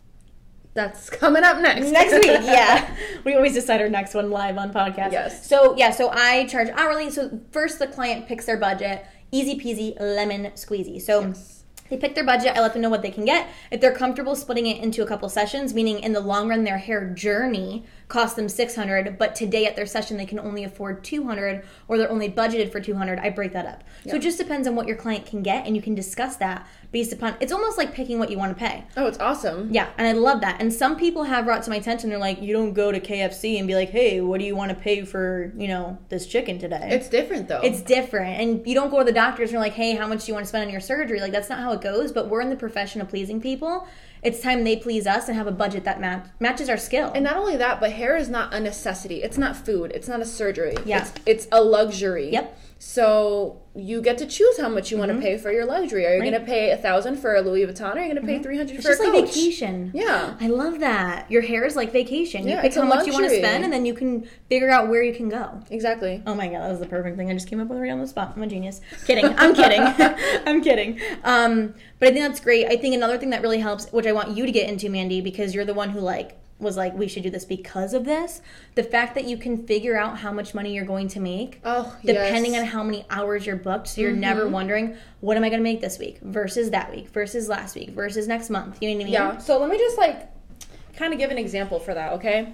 That's 0.74 1.10
coming 1.10 1.44
up 1.44 1.60
next. 1.60 1.90
next 1.90 2.12
week 2.12 2.24
yeah. 2.42 2.94
We 3.24 3.34
always 3.34 3.54
decide 3.54 3.80
our 3.80 3.88
next 3.88 4.14
one 4.14 4.30
live 4.30 4.58
on 4.58 4.72
podcast. 4.72 5.12
Yes. 5.12 5.48
so 5.48 5.76
yeah 5.76 5.90
so 5.90 6.10
i 6.10 6.46
charge 6.46 6.68
hourly. 6.70 7.10
So 7.10 7.40
first 7.50 7.78
the 7.78 7.86
client 7.86 8.26
picks 8.26 8.46
their 8.46 8.58
budget. 8.58 9.04
Easy 9.30 9.58
peasy 9.58 9.98
lemon 10.00 10.52
squeezy. 10.52 11.00
So 11.02 11.34
they 11.90 11.96
pick 11.96 12.14
their 12.14 12.24
budget. 12.24 12.56
I 12.56 12.60
let 12.60 12.72
them 12.72 12.82
know 12.82 12.90
what 12.90 13.02
they 13.02 13.10
can 13.10 13.24
get. 13.24 13.48
If 13.70 13.80
they're 13.80 13.94
comfortable 13.94 14.36
splitting 14.36 14.66
it 14.66 14.82
into 14.82 15.02
a 15.02 15.06
couple 15.06 15.28
sessions 15.28 15.74
meaning 15.74 16.00
in 16.00 16.12
the 16.12 16.20
long 16.20 16.48
run 16.48 16.64
their 16.64 16.78
hair 16.78 17.10
journey 17.10 17.84
costs 18.08 18.36
them 18.36 18.48
600 18.48 19.18
but 19.18 19.34
today 19.34 19.66
at 19.66 19.76
their 19.76 19.86
session 19.86 20.16
they 20.16 20.24
can 20.24 20.38
only 20.38 20.64
afford 20.64 21.04
200 21.04 21.62
or 21.88 21.98
they're 21.98 22.10
only 22.10 22.30
budgeted 22.30 22.72
for 22.72 22.80
200 22.80 23.18
i 23.18 23.28
break 23.30 23.52
that 23.52 23.66
up. 23.66 23.84
So 24.08 24.16
it 24.16 24.22
just 24.22 24.38
depends 24.38 24.66
on 24.66 24.74
what 24.76 24.86
your 24.86 24.96
client 24.96 25.26
can 25.26 25.42
get 25.42 25.66
and 25.66 25.76
you 25.76 25.82
can 25.82 25.94
discuss 25.94 26.36
that 26.36 26.66
based 26.90 27.12
upon 27.12 27.34
it's 27.40 27.52
almost 27.52 27.76
like 27.76 27.92
picking 27.92 28.18
what 28.18 28.30
you 28.30 28.38
want 28.38 28.50
to 28.56 28.58
pay 28.58 28.82
Oh, 28.96 29.06
it's 29.06 29.18
awesome. 29.18 29.68
yeah, 29.72 29.88
and 29.98 30.06
I 30.06 30.12
love 30.12 30.40
that. 30.40 30.60
And 30.60 30.72
some 30.72 30.96
people 30.96 31.24
have 31.24 31.44
brought 31.44 31.62
to 31.64 31.70
my 31.70 31.76
attention, 31.76 32.08
they're 32.10 32.18
like, 32.18 32.40
you 32.40 32.52
don't 32.54 32.72
go 32.72 32.90
to 32.90 32.98
KFC 32.98 33.58
and 33.58 33.68
be 33.68 33.74
like, 33.74 33.90
hey, 33.90 34.20
what 34.22 34.40
do 34.40 34.46
you 34.46 34.56
want 34.56 34.70
to 34.70 34.74
pay 34.74 35.04
for, 35.04 35.52
you 35.56 35.68
know, 35.68 35.98
this 36.08 36.26
chicken 36.26 36.58
today? 36.58 36.88
It's 36.90 37.08
different 37.08 37.46
though. 37.48 37.60
it's 37.62 37.82
different. 37.82 38.40
And 38.40 38.66
you 38.66 38.74
don't 38.74 38.90
go 38.90 38.98
to 39.00 39.04
the 39.04 39.12
doctors 39.12 39.50
and 39.50 39.52
you're 39.52 39.60
like, 39.60 39.74
hey, 39.74 39.94
how 39.96 40.06
much 40.06 40.24
do 40.24 40.30
you 40.30 40.34
want 40.34 40.46
to 40.46 40.48
spend 40.48 40.64
on 40.64 40.70
your 40.70 40.80
surgery? 40.80 41.20
Like, 41.20 41.32
that's 41.32 41.50
not 41.50 41.58
how 41.58 41.72
it 41.72 41.80
goes. 41.82 42.10
But 42.12 42.28
we're 42.28 42.40
in 42.40 42.48
the 42.50 42.56
profession 42.56 43.00
of 43.00 43.08
pleasing 43.08 43.40
people. 43.40 43.86
It's 44.22 44.40
time 44.40 44.64
they 44.64 44.76
please 44.76 45.06
us 45.06 45.28
and 45.28 45.36
have 45.36 45.46
a 45.46 45.52
budget 45.52 45.84
that 45.84 46.00
match- 46.00 46.26
matches 46.40 46.68
our 46.68 46.76
skill. 46.78 47.12
and 47.14 47.22
not 47.22 47.36
only 47.36 47.56
that, 47.58 47.78
but 47.80 47.92
hair 47.92 48.16
is 48.16 48.28
not 48.28 48.52
a 48.54 48.58
necessity. 48.60 49.22
It's 49.22 49.38
not 49.38 49.56
food. 49.56 49.92
It's 49.94 50.08
not 50.08 50.20
a 50.20 50.24
surgery. 50.24 50.74
Yeah. 50.84 51.02
It's, 51.02 51.12
it's 51.26 51.48
a 51.52 51.62
luxury. 51.62 52.30
Yep. 52.32 52.58
Mm-hmm. 52.78 52.84
So 52.84 53.60
you 53.74 54.00
get 54.00 54.18
to 54.18 54.26
choose 54.26 54.58
how 54.58 54.68
much 54.68 54.90
you 54.90 54.98
want 54.98 55.10
to 55.12 55.18
pay 55.18 55.36
for 55.36 55.50
your 55.52 55.64
luxury. 55.66 56.06
Are 56.06 56.14
you 56.14 56.20
Right. 56.20 56.30
going 56.30 56.40
to 56.40 56.46
pay 56.46 56.70
a 56.70 56.76
thousand 56.76 57.16
for 57.16 57.34
a 57.34 57.40
Louis 57.40 57.66
Vuitton? 57.66 57.94
Or 57.94 57.98
are 57.98 58.02
you 58.02 58.12
going 58.12 58.16
to 58.16 58.22
pay 58.26 58.40
three 58.42 58.56
hundred 58.56 58.76
it's 58.76 58.84
for 58.84 58.90
just 58.92 59.00
a 59.00 59.04
like 59.10 59.24
Coach? 59.24 59.34
vacation. 59.34 59.90
Yeah. 59.94 60.34
I 60.40 60.46
love 60.48 60.78
that. 60.80 61.30
Your 61.30 61.42
hair 61.42 61.64
is 61.64 61.74
like 61.76 61.92
vacation. 61.92 62.44
You 62.44 62.50
Yeah, 62.54 62.62
pick 62.62 62.74
how 62.74 62.82
much 62.84 63.06
you 63.06 63.12
want 63.12 63.24
to 63.28 63.36
spend 63.36 63.64
and 63.64 63.72
then 63.72 63.84
you 63.84 63.94
can 63.94 64.28
figure 64.48 64.70
out 64.70 64.88
where 64.88 65.02
you 65.02 65.12
can 65.14 65.28
go. 65.28 65.60
Exactly. 65.70 66.22
Oh 66.26 66.34
my 66.34 66.46
god, 66.48 66.60
that 66.62 66.70
was 66.70 66.80
the 66.80 66.86
perfect 66.86 67.16
thing 67.16 67.30
I 67.30 67.34
just 67.34 67.48
came 67.48 67.60
up 67.60 67.68
with 67.68 67.78
right 67.80 67.90
on 67.90 67.98
the 68.00 68.06
spot. 68.06 68.32
I'm 68.36 68.42
a 68.42 68.46
genius. 68.46 68.80
Kidding. 69.06 69.26
I'm 69.26 69.54
kidding. 69.54 69.82
I'm 70.46 70.62
kidding. 70.62 71.00
Um, 71.24 71.74
but 71.98 72.08
I 72.08 72.12
think 72.12 72.24
that's 72.26 72.40
great. 72.40 72.66
I 72.66 72.76
think 72.76 72.94
another 72.94 73.18
thing 73.18 73.30
that 73.30 73.42
really 73.42 73.58
helps, 73.60 73.90
which 73.92 74.06
I 74.06 74.12
want 74.12 74.36
you 74.36 74.46
to 74.46 74.52
get 74.52 74.68
into, 74.68 74.88
Mandy, 74.88 75.20
because 75.20 75.54
you're 75.54 75.64
the 75.64 75.74
one 75.74 75.90
who 75.90 76.00
like 76.00 76.36
was 76.58 76.76
like, 76.76 76.94
we 76.94 77.06
should 77.06 77.22
do 77.22 77.30
this 77.30 77.44
because 77.44 77.94
of 77.94 78.04
this. 78.04 78.40
The 78.74 78.82
fact 78.82 79.14
that 79.14 79.24
you 79.24 79.36
can 79.36 79.66
figure 79.66 79.96
out 79.96 80.18
how 80.18 80.32
much 80.32 80.54
money 80.54 80.74
you're 80.74 80.84
going 80.84 81.08
to 81.08 81.20
make. 81.20 81.60
Oh, 81.64 81.96
Depending 82.04 82.52
yes. 82.54 82.62
on 82.62 82.66
how 82.66 82.82
many 82.82 83.04
hours 83.10 83.46
you're 83.46 83.56
booked, 83.56 83.88
so 83.88 84.00
you're 84.00 84.12
never 84.12 84.42
Mm-hmm. 84.42 84.52
wondering 84.52 84.96
what 85.20 85.36
am 85.36 85.44
I 85.44 85.48
going 85.50 85.60
to 85.60 85.64
make 85.64 85.80
this 85.80 85.98
week 85.98 86.18
versus 86.22 86.70
that 86.70 86.90
week 86.90 87.08
versus 87.10 87.48
last 87.48 87.74
week 87.76 87.90
versus 87.90 88.26
next 88.26 88.50
month. 88.50 88.78
You 88.80 88.88
know 88.90 88.94
what 88.96 89.00
I 89.02 89.04
mean? 89.04 89.12
Yeah. 89.12 89.38
So 89.38 89.58
let 89.58 89.70
me 89.70 89.78
just 89.78 89.96
like 89.98 90.28
kind 90.96 91.12
of 91.12 91.18
give 91.18 91.30
an 91.30 91.38
example 91.38 91.78
for 91.78 91.94
that, 91.94 92.12
okay? 92.14 92.52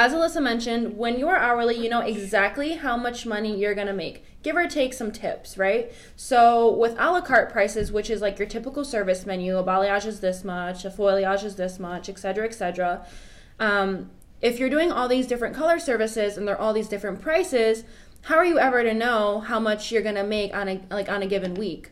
As 0.00 0.12
Alyssa 0.12 0.40
mentioned, 0.40 0.96
when 0.96 1.18
you're 1.18 1.36
hourly, 1.36 1.76
you 1.76 1.88
know 1.88 2.02
exactly 2.02 2.74
how 2.74 2.96
much 2.96 3.26
money 3.26 3.58
you're 3.58 3.74
gonna 3.74 3.92
make. 3.92 4.24
Give 4.44 4.54
or 4.54 4.68
take 4.68 4.94
some 4.94 5.10
tips, 5.10 5.58
right? 5.58 5.90
So 6.14 6.72
with 6.72 6.92
a 7.00 7.10
la 7.10 7.20
carte 7.20 7.50
prices, 7.50 7.90
which 7.90 8.08
is 8.08 8.20
like 8.20 8.38
your 8.38 8.46
typical 8.46 8.84
service 8.84 9.26
menu, 9.26 9.58
a 9.58 9.64
balayage 9.64 10.06
is 10.06 10.20
this 10.20 10.44
much, 10.44 10.84
a 10.84 10.90
foilayage 10.90 11.42
is 11.42 11.56
this 11.56 11.80
much, 11.80 12.08
etc., 12.08 12.46
etc. 12.46 13.04
Um, 13.58 14.10
if 14.40 14.60
you're 14.60 14.70
doing 14.70 14.92
all 14.92 15.08
these 15.08 15.26
different 15.26 15.56
color 15.56 15.80
services 15.80 16.38
and 16.38 16.46
they're 16.46 16.60
all 16.60 16.72
these 16.72 16.88
different 16.88 17.20
prices, 17.20 17.82
how 18.20 18.36
are 18.36 18.46
you 18.46 18.60
ever 18.60 18.84
to 18.84 18.94
know 18.94 19.40
how 19.40 19.58
much 19.58 19.90
you're 19.90 20.02
gonna 20.02 20.22
make 20.22 20.54
on 20.54 20.68
a 20.68 20.80
like 20.92 21.08
on 21.08 21.22
a 21.22 21.26
given 21.26 21.54
week? 21.54 21.90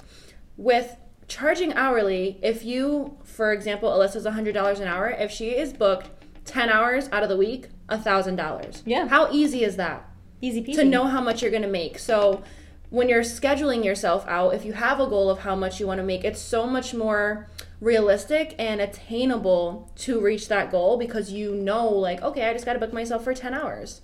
With 0.56 0.96
charging 1.26 1.72
hourly, 1.72 2.38
if 2.40 2.64
you, 2.64 3.18
for 3.24 3.52
example, 3.52 3.90
Alyssa's 3.90 4.26
$100 4.26 4.80
an 4.80 4.86
hour, 4.86 5.08
if 5.08 5.32
she 5.32 5.56
is 5.56 5.72
booked 5.72 6.08
10 6.44 6.68
hours 6.68 7.08
out 7.10 7.24
of 7.24 7.28
the 7.28 7.36
week, 7.36 7.66
$1,000. 7.90 8.82
Yeah. 8.84 9.08
How 9.08 9.30
easy 9.32 9.64
is 9.64 9.76
that? 9.76 10.08
Easy 10.40 10.62
peasy. 10.62 10.76
To 10.76 10.84
know 10.84 11.06
how 11.06 11.20
much 11.20 11.42
you're 11.42 11.50
going 11.50 11.62
to 11.62 11.68
make. 11.68 11.98
So 11.98 12.42
when 12.90 13.08
you're 13.08 13.22
scheduling 13.22 13.84
yourself 13.84 14.26
out, 14.28 14.54
if 14.54 14.64
you 14.64 14.72
have 14.74 15.00
a 15.00 15.06
goal 15.06 15.30
of 15.30 15.40
how 15.40 15.56
much 15.56 15.80
you 15.80 15.86
want 15.86 15.98
to 15.98 16.04
make, 16.04 16.24
it's 16.24 16.40
so 16.40 16.66
much 16.66 16.94
more 16.94 17.48
realistic 17.80 18.54
and 18.58 18.80
attainable 18.80 19.90
to 19.96 20.20
reach 20.20 20.48
that 20.48 20.70
goal 20.70 20.96
because 20.96 21.32
you 21.32 21.54
know, 21.54 21.88
like, 21.88 22.22
okay, 22.22 22.48
I 22.48 22.52
just 22.52 22.64
got 22.64 22.74
to 22.74 22.78
book 22.78 22.92
myself 22.92 23.24
for 23.24 23.34
10 23.34 23.54
hours. 23.54 24.02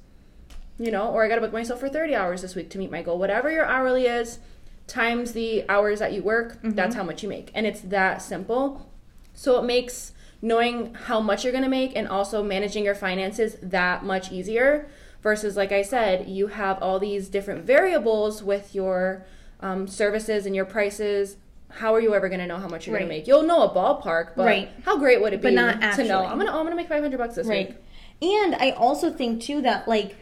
You 0.79 0.91
know, 0.91 1.09
or 1.09 1.25
I 1.25 1.29
got 1.29 1.37
to 1.37 1.41
book 1.43 1.53
myself 1.53 1.81
for 1.81 1.89
30 1.89 2.15
hours 2.15 2.43
this 2.43 2.55
week 2.55 2.71
to 2.71 2.79
meet 2.79 2.91
my 2.91 3.03
goal. 3.03 3.19
Whatever 3.19 3.51
your 3.51 3.67
hourly 3.67 4.07
is, 4.07 4.39
times 4.87 5.33
the 5.33 5.69
hours 5.69 5.99
that 6.01 6.13
you 6.13 6.23
work, 6.23 6.55
mm-hmm. 6.57 6.71
that's 6.71 6.95
how 6.95 7.03
much 7.03 7.23
you 7.23 7.29
make. 7.29 7.51
And 7.55 7.67
it's 7.67 7.83
that 7.83 8.23
simple. 8.23 8.91
So 9.35 9.59
it 9.59 9.65
makes 9.65 10.13
knowing 10.43 10.93
how 10.95 11.21
much 11.21 11.45
you're 11.45 11.53
going 11.53 11.65
to 11.65 11.71
make 11.71 11.93
and 11.97 12.09
also 12.09 12.43
managing 12.43 12.85
your 12.85 12.97
finances 12.97 13.57
that 13.63 14.05
much 14.05 14.33
easier 14.33 14.89
versus 15.23 15.57
like 15.57 15.71
I 15.71 15.83
said, 15.83 16.29
you 16.29 16.49
have 16.49 16.83
all 16.83 16.99
these 16.99 17.29
different 17.29 17.65
variables 17.65 18.43
with 18.43 18.75
your 18.75 19.25
um, 19.61 19.87
services 19.87 20.45
and 20.45 20.55
your 20.57 20.65
prices. 20.65 21.37
How 21.71 21.95
are 21.95 22.01
you 22.01 22.15
ever 22.15 22.29
going 22.29 22.41
to 22.41 22.47
know 22.47 22.59
how 22.59 22.67
much 22.69 22.87
you're 22.87 22.99
going 22.99 23.09
to 23.09 23.15
make? 23.15 23.27
You'll 23.29 23.45
know 23.45 23.63
a 23.63 23.73
ballpark, 23.73 24.33
but 24.37 24.45
Right. 24.45 24.71
how 24.85 24.99
great 24.99 25.23
would 25.23 25.33
it 25.33 25.41
be 25.41 25.55
But 25.55 25.55
not 25.55 25.95
to 25.95 26.05
know. 26.05 26.25
I'm 26.27 26.35
going 26.39 26.49
to 26.49 26.53
oh, 26.53 26.57
I'm 26.59 26.65
going 26.65 26.73
to 26.73 26.77
make 26.77 26.89
500 26.89 27.17
bucks 27.17 27.37
this 27.37 27.47
Right. 27.47 27.69
week. 27.69 27.77
And 28.21 28.57
I 28.57 28.73
also 28.73 29.11
think 29.13 29.41
too 29.41 29.63
that 29.63 29.87
like 29.87 30.17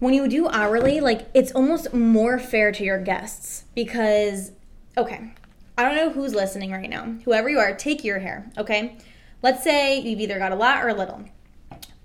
when 0.00 0.14
you 0.14 0.26
do 0.26 0.48
hourly, 0.48 1.00
like 1.00 1.28
it's 1.32 1.52
almost 1.52 1.94
more 1.94 2.38
fair 2.40 2.72
to 2.72 2.82
your 2.84 2.98
guests 2.98 3.64
because 3.76 4.50
okay, 4.98 5.32
I 5.78 5.84
don't 5.84 5.94
know 5.96 6.10
who's 6.10 6.34
listening 6.34 6.72
right 6.72 6.90
now. 6.90 7.04
Whoever 7.24 7.48
you 7.48 7.58
are, 7.60 7.72
take 7.74 8.02
your 8.04 8.18
hair, 8.18 8.50
okay? 8.58 8.98
Let's 9.42 9.62
say 9.64 9.98
you've 9.98 10.20
either 10.20 10.38
got 10.38 10.52
a 10.52 10.56
lot 10.56 10.84
or 10.84 10.88
a 10.88 10.94
little. 10.94 11.24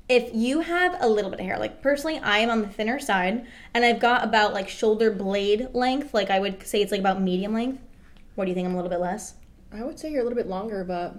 If 0.10 0.29
you 0.34 0.62
have 0.62 0.96
a 1.01 1.08
little 1.08 1.29
bit 1.29 1.39
of 1.41 1.46
hair, 1.46 1.60
like 1.60 1.82
personally, 1.82 2.17
I 2.20 2.39
am 2.39 2.50
on 2.50 2.62
the 2.62 2.67
thinner 2.67 2.98
side 3.00 3.46
and 3.74 3.84
I've 3.84 4.00
got 4.00 4.24
about 4.24 4.53
like 4.53 4.70
shoulder 4.70 5.12
blade 5.12 5.67
length, 5.74 6.13
like 6.13 6.29
I 6.29 6.39
would 6.39 6.65
say 6.65 6.82
it's 6.82 6.91
like 6.91 7.01
about 7.01 7.22
medium 7.22 7.53
length. 7.53 7.82
What 8.36 8.46
do 8.46 8.51
you 8.51 8.56
think 8.56 8.67
I'm 8.67 8.74
a 8.74 8.77
little 8.77 8.89
bit 8.89 9.00
less? 9.01 9.36
I 9.74 9.84
would 9.84 10.00
say 10.00 10.10
you're 10.10 10.22
a 10.22 10.24
little 10.24 10.38
bit 10.38 10.48
longer, 10.48 10.84
but 10.86 11.15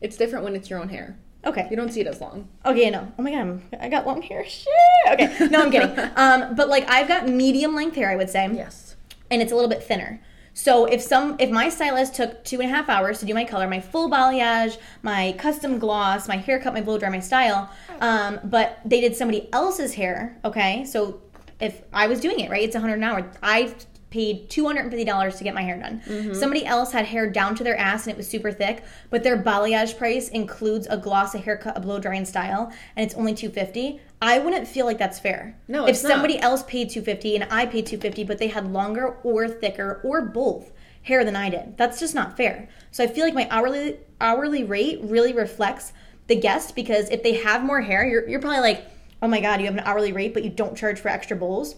it's 0.00 0.16
different 0.16 0.44
when 0.44 0.56
it's 0.56 0.68
your 0.68 0.80
own 0.80 0.88
hair. 0.88 1.16
Okay. 1.46 1.68
You 1.70 1.76
don't 1.76 1.92
see 1.92 2.00
it 2.00 2.06
as 2.08 2.20
long. 2.20 2.48
Okay, 2.66 2.90
no. 2.90 3.12
Oh 3.18 3.22
my 3.22 3.30
god, 3.30 3.38
I'm- 3.38 3.62
I 3.80 3.88
got 3.88 4.06
long 4.06 4.20
hair. 4.22 4.44
Shit. 4.44 4.66
Okay, 5.12 5.46
no, 5.48 5.62
I'm 5.62 5.70
kidding. 5.70 5.90
Um, 6.16 6.54
but 6.56 6.68
like 6.68 6.88
I've 6.90 7.06
got 7.06 7.28
medium 7.28 7.74
length 7.74 7.94
hair, 7.96 8.10
I 8.10 8.16
would 8.16 8.30
say, 8.30 8.50
Yes. 8.52 8.96
and 9.30 9.40
it's 9.40 9.52
a 9.52 9.54
little 9.54 9.70
bit 9.70 9.82
thinner. 9.82 10.20
So 10.54 10.86
if 10.86 11.02
some 11.02 11.36
if 11.38 11.50
my 11.50 11.68
stylist 11.68 12.14
took 12.14 12.44
two 12.44 12.60
and 12.60 12.70
a 12.70 12.74
half 12.74 12.88
hours 12.88 13.18
to 13.18 13.26
do 13.26 13.34
my 13.34 13.44
color, 13.44 13.68
my 13.68 13.80
full 13.80 14.08
balayage, 14.08 14.78
my 15.02 15.34
custom 15.36 15.78
gloss, 15.78 16.28
my 16.28 16.36
haircut, 16.36 16.72
my 16.72 16.80
blow 16.80 16.96
dry, 16.96 17.10
my 17.10 17.20
style, 17.20 17.70
um, 18.00 18.40
but 18.44 18.78
they 18.84 19.00
did 19.00 19.16
somebody 19.16 19.52
else's 19.52 19.94
hair, 19.94 20.38
okay? 20.44 20.84
So 20.84 21.20
if 21.60 21.82
I 21.92 22.06
was 22.06 22.20
doing 22.20 22.40
it, 22.40 22.50
right, 22.50 22.62
it's 22.62 22.76
a 22.76 22.80
hundred 22.80 22.94
an 22.94 23.04
hour. 23.04 23.30
I 23.42 23.74
paid 24.14 24.48
$250 24.48 25.38
to 25.38 25.42
get 25.42 25.54
my 25.56 25.62
hair 25.62 25.76
done. 25.76 26.00
Mm-hmm. 26.06 26.34
Somebody 26.34 26.64
else 26.64 26.92
had 26.92 27.04
hair 27.04 27.28
down 27.28 27.56
to 27.56 27.64
their 27.64 27.76
ass 27.76 28.04
and 28.04 28.12
it 28.12 28.16
was 28.16 28.28
super 28.28 28.52
thick, 28.52 28.84
but 29.10 29.24
their 29.24 29.36
balayage 29.36 29.98
price 29.98 30.28
includes 30.28 30.86
a 30.88 30.96
gloss, 30.96 31.34
a 31.34 31.38
haircut, 31.38 31.76
a 31.76 31.80
blow 31.80 31.98
dry 31.98 32.14
and 32.14 32.28
style, 32.28 32.72
and 32.94 33.04
it's 33.04 33.16
only 33.16 33.34
250. 33.34 34.00
I 34.24 34.38
wouldn't 34.38 34.66
feel 34.66 34.86
like 34.86 34.96
that's 34.96 35.18
fair. 35.18 35.54
No, 35.68 35.84
if 35.84 35.90
it's 35.90 36.02
not. 36.02 36.12
somebody 36.12 36.38
else 36.38 36.62
paid 36.62 36.88
250 36.88 37.36
and 37.36 37.44
I 37.50 37.66
paid 37.66 37.84
250, 37.84 38.24
but 38.24 38.38
they 38.38 38.48
had 38.48 38.72
longer 38.72 39.18
or 39.22 39.46
thicker 39.48 40.00
or 40.02 40.22
both 40.22 40.72
hair 41.02 41.26
than 41.26 41.36
I 41.36 41.50
did. 41.50 41.76
That's 41.76 42.00
just 42.00 42.14
not 42.14 42.34
fair. 42.34 42.68
So 42.90 43.04
I 43.04 43.06
feel 43.06 43.24
like 43.26 43.34
my 43.34 43.46
hourly 43.50 43.98
hourly 44.22 44.64
rate 44.64 45.00
really 45.02 45.34
reflects 45.34 45.92
the 46.26 46.36
guest 46.36 46.74
because 46.74 47.10
if 47.10 47.22
they 47.22 47.34
have 47.34 47.62
more 47.62 47.82
hair, 47.82 48.06
you're, 48.06 48.26
you're 48.26 48.40
probably 48.40 48.60
like, 48.60 48.90
oh 49.20 49.28
my 49.28 49.42
god, 49.42 49.60
you 49.60 49.66
have 49.66 49.74
an 49.74 49.84
hourly 49.84 50.12
rate, 50.12 50.32
but 50.32 50.42
you 50.42 50.48
don't 50.48 50.74
charge 50.74 50.98
for 50.98 51.08
extra 51.08 51.36
bowls. 51.36 51.76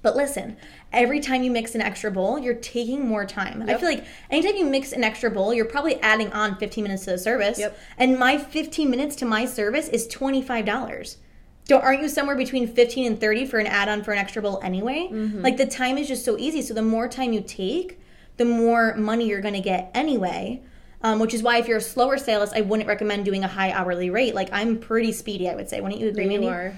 But 0.00 0.14
listen, 0.14 0.56
every 0.92 1.18
time 1.18 1.42
you 1.42 1.50
mix 1.50 1.74
an 1.74 1.82
extra 1.82 2.12
bowl, 2.12 2.38
you're 2.38 2.54
taking 2.54 3.04
more 3.06 3.26
time. 3.26 3.62
I 3.68 3.76
feel 3.76 3.88
like 3.88 4.04
anytime 4.30 4.54
you 4.56 4.64
mix 4.64 4.92
an 4.92 5.02
extra 5.02 5.28
bowl, 5.28 5.52
you're 5.52 5.64
probably 5.64 6.00
adding 6.00 6.32
on 6.32 6.56
15 6.56 6.84
minutes 6.84 7.04
to 7.06 7.10
the 7.10 7.18
service. 7.18 7.58
Yep. 7.58 7.76
And 7.98 8.16
my 8.16 8.38
15 8.38 8.88
minutes 8.88 9.16
to 9.16 9.24
my 9.24 9.44
service 9.44 9.88
is 9.88 10.06
$25. 10.06 11.16
Don't, 11.66 11.82
aren't 11.84 12.02
you 12.02 12.08
somewhere 12.08 12.36
between 12.36 12.66
15 12.66 13.06
and 13.06 13.20
30 13.20 13.46
for 13.46 13.58
an 13.58 13.66
add-on 13.66 14.02
for 14.02 14.12
an 14.12 14.18
extra 14.18 14.42
bowl 14.42 14.60
anyway? 14.62 15.08
Mm-hmm. 15.10 15.42
Like 15.42 15.56
the 15.56 15.66
time 15.66 15.98
is 15.98 16.08
just 16.08 16.24
so 16.24 16.36
easy. 16.38 16.62
So 16.62 16.74
the 16.74 16.82
more 16.82 17.06
time 17.08 17.32
you 17.32 17.40
take, 17.42 18.00
the 18.38 18.44
more 18.44 18.94
money 18.96 19.28
you're 19.28 19.40
going 19.40 19.54
to 19.54 19.60
get 19.60 19.90
anyway. 19.94 20.62
Um, 21.02 21.18
which 21.18 21.32
is 21.32 21.42
why 21.42 21.56
if 21.56 21.66
you're 21.66 21.78
a 21.78 21.80
slower 21.80 22.18
stylist, 22.18 22.52
I 22.54 22.60
wouldn't 22.60 22.86
recommend 22.86 23.24
doing 23.24 23.42
a 23.42 23.48
high 23.48 23.70
hourly 23.70 24.10
rate. 24.10 24.34
Like 24.34 24.50
I'm 24.52 24.76
pretty 24.78 25.12
speedy, 25.12 25.48
I 25.48 25.54
would 25.54 25.68
say. 25.70 25.80
Wouldn't 25.80 25.98
you 25.98 26.08
agree, 26.08 26.24
You 26.24 26.28
Mandy? 26.30 26.48
are. 26.48 26.74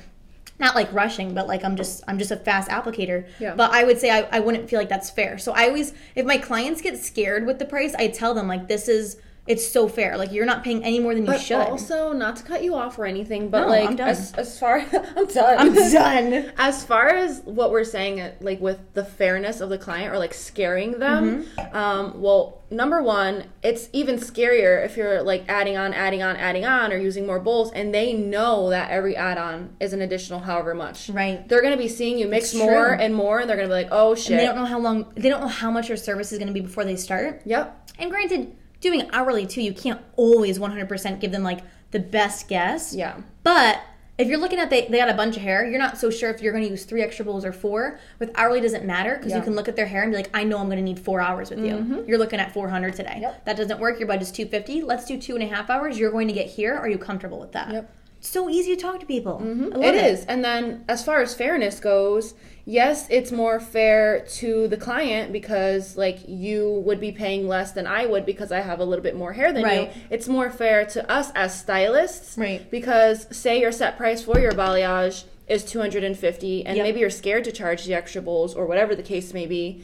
not 0.61 0.77
like 0.77 0.93
rushing, 0.93 1.35
but 1.35 1.49
like 1.49 1.65
I'm 1.65 1.75
just 1.75 2.05
I'm 2.07 2.19
just 2.21 2.31
a 2.31 2.37
fast 2.37 2.69
applicator. 2.71 3.27
Yeah. 3.41 3.57
But 3.57 3.73
I 3.73 3.83
would 3.83 3.99
say 3.99 4.11
I, 4.11 4.29
I 4.31 4.39
wouldn't 4.39 4.71
feel 4.71 4.79
like 4.79 4.89
that's 4.89 5.11
fair. 5.11 5.39
So 5.39 5.51
I 5.51 5.67
always 5.67 5.93
if 6.15 6.25
my 6.25 6.39
clients 6.39 6.81
get 6.81 6.99
scared 6.99 7.47
with 7.47 7.59
the 7.59 7.65
price, 7.65 7.97
I 7.97 8.07
tell 8.09 8.33
them 8.33 8.47
like 8.47 8.69
this 8.69 8.87
is 8.89 9.17
it's 9.47 9.67
so 9.69 9.89
fair. 9.89 10.17
Like 10.17 10.31
you're 10.33 10.47
not 10.47 10.63
paying 10.63 10.85
any 10.85 11.01
more 11.01 11.15
than 11.15 11.25
you 11.25 11.33
But 11.33 11.41
should. 11.41 11.57
also, 11.59 12.13
not 12.13 12.37
to 12.37 12.43
cut 12.45 12.63
you 12.63 12.75
off 12.75 12.97
or 12.99 13.07
anything, 13.07 13.49
but 13.49 13.63
No, 13.63 13.67
like 13.69 13.89
I'm 13.89 13.97
done. 13.97 14.09
as 14.09 14.33
as 14.35 14.59
far 14.59 14.79
I'm 15.17 15.27
done. 15.27 15.59
I'm 15.59 15.75
done. 15.93 16.53
As 16.59 16.85
far 16.85 17.09
as 17.09 17.41
what 17.45 17.71
we're 17.73 17.83
saying, 17.85 18.23
like 18.41 18.61
with 18.61 18.79
the 18.95 19.05
fairness 19.05 19.61
of 19.61 19.69
the 19.69 19.79
client 19.79 20.13
or 20.15 20.19
like 20.19 20.33
scaring 20.35 20.99
them, 21.01 21.45
Mm-hmm. 21.45 21.77
um, 21.77 22.21
well, 22.21 22.61
number 22.71 23.03
one, 23.03 23.45
it's 23.65 23.89
even 23.93 24.17
scarier 24.17 24.85
if 24.85 24.97
you're 24.97 25.23
like 25.23 25.45
adding 25.49 25.77
on, 25.77 25.93
adding 25.93 26.23
on, 26.23 26.37
adding 26.37 26.65
on, 26.65 26.93
or 26.93 26.97
using 26.97 27.27
more 27.27 27.41
bowls, 27.41 27.73
and 27.73 27.93
they 27.93 28.13
know 28.13 28.71
that 28.71 28.91
every 28.93 29.17
add-on 29.17 29.75
is 29.81 29.93
an 29.93 30.03
additional 30.03 30.39
however 30.39 30.73
much. 30.73 31.09
Right. 31.11 31.47
They're 31.49 31.63
gonna 31.63 31.77
be 31.77 31.89
seeing 31.89 32.17
you 32.17 32.29
mix 32.29 32.55
more 32.55 32.93
and 32.93 33.13
more, 33.15 33.41
and 33.41 33.51
they're 33.51 33.57
gonna 33.57 33.69
be 33.69 33.75
like, 33.75 33.89
oh 33.91 34.15
shit. 34.15 34.37
They 34.39 34.45
don't 34.47 34.55
know 34.57 34.65
how 34.67 34.79
long 34.79 35.13
they 35.17 35.29
don't 35.29 35.41
know 35.41 35.49
how 35.49 35.71
much 35.73 35.89
your 35.89 35.97
service 35.99 36.31
is 36.33 36.39
gonna 36.39 36.53
be 36.53 36.61
before 36.61 36.85
they 36.85 36.95
start. 36.97 37.43
Yep. 37.45 37.91
And 37.99 38.11
granted, 38.11 38.57
doing 38.83 39.09
hourly 39.13 39.47
too, 39.47 39.63
you 39.63 39.73
can't 39.73 40.01
always 40.17 40.59
100% 40.59 41.21
give 41.21 41.33
them 41.33 41.43
like 41.43 41.61
the 41.93 42.01
best 42.01 42.49
guess. 42.49 42.95
Yeah. 42.95 43.23
But 43.43 43.81
if 44.19 44.29
you're 44.29 44.39
looking 44.39 44.59
at 44.59 44.69
they, 44.69 44.87
they 44.89 44.99
got 44.99 45.09
a 45.09 45.15
bunch 45.15 45.37
of 45.37 45.43
hair, 45.43 45.65
you're 45.67 45.79
not 45.79 45.97
so 45.97 46.11
sure 46.11 46.29
if 46.31 46.43
you're 46.43 46.53
going 46.53 46.65
to 46.65 46.71
use 46.71 46.85
three 46.85 47.01
extra 47.03 47.25
bowls 47.25 47.45
or 47.47 47.53
four. 47.53 47.99
With 48.19 48.31
hourly, 48.35 48.61
doesn't 48.61 48.85
matter 48.85 49.17
because 49.17 49.27
you 49.27 49.31
Yeah. 49.31 49.37
Mm-hmm. 49.39 49.45
can 49.45 49.55
look 49.57 49.69
at 49.69 49.77
their 49.77 49.87
hair 49.87 50.03
and 50.03 50.13
be 50.13 50.17
like, 50.17 50.31
I 50.35 50.45
know 50.45 50.59
I'm 50.59 50.67
going 50.67 50.77
to 50.77 50.83
need 50.83 50.99
four 50.99 51.21
hours 51.21 51.49
with 51.51 51.61
you. 51.65 52.05
You're 52.07 52.19
looking 52.19 52.39
at 52.39 52.53
400 52.53 52.95
today. 52.95 53.19
Yep. 53.23 53.45
That 53.47 53.57
doesn't 53.57 53.81
work. 53.81 53.99
Your 53.99 54.09
budget's 54.09 54.31
250. 54.31 54.83
Let's 54.83 55.07
do 55.07 55.19
two 55.19 55.35
and 55.35 55.43
a 55.43 55.47
half 55.47 55.71
hours. 55.71 55.99
You're 55.99 56.11
going 56.13 56.29
to 56.29 56.35
get 56.35 56.47
here. 56.49 56.75
Are 56.77 56.89
you 56.89 56.99
comfortable 56.99 57.41
with 57.41 57.53
that? 57.53 57.73
Yep. 57.73 57.95
So 58.21 58.49
easy 58.49 58.77
to 58.77 58.81
talk 58.81 59.01
to 59.01 59.07
people. 59.07 59.41
Mm-hmm. 59.43 59.83
It 59.83 59.97
is. 59.97 60.25
And 60.27 60.45
then 60.45 60.85
as 60.89 61.05
far 61.05 61.21
as 61.23 61.35
fairness 61.35 61.81
goes, 61.81 62.35
yes, 62.65 63.07
it's 63.11 63.33
more 63.33 63.59
fair 63.61 64.21
to 64.21 64.69
the 64.69 64.77
client 64.77 65.33
because 65.33 65.97
like 65.97 66.19
you 66.29 66.83
would 66.85 67.01
be 67.01 67.13
paying 67.13 67.49
less 67.49 67.73
than 67.73 67.87
I 67.87 68.07
would 68.07 68.25
because 68.25 68.53
I 68.53 68.61
have 68.61 68.81
a 68.81 68.85
little 68.85 69.03
bit 69.03 69.17
more 69.17 69.33
hair 69.33 69.53
than 69.53 69.63
Right. 69.65 69.95
you. 69.95 70.03
It's 70.11 70.29
more 70.29 70.51
fair 70.51 70.85
to 70.87 71.11
us 71.11 71.31
as 71.35 71.59
stylists. 71.59 72.37
Right. 72.39 72.71
Because 72.71 73.27
say 73.37 73.61
your 73.61 73.73
set 73.73 73.97
price 73.97 74.23
for 74.23 74.39
your 74.39 74.53
balayage 74.53 75.25
is 75.49 75.65
250 75.65 76.65
and 76.65 76.77
Yep. 76.77 76.85
maybe 76.85 77.01
you're 77.01 77.11
scared 77.11 77.45
to 77.45 77.53
charge 77.53 77.85
the 77.85 77.95
extra 77.95 78.23
bowls 78.23 78.55
or 78.55 78.67
whatever 78.67 78.95
the 78.95 79.03
case 79.03 79.35
may 79.35 79.47
be. 79.47 79.83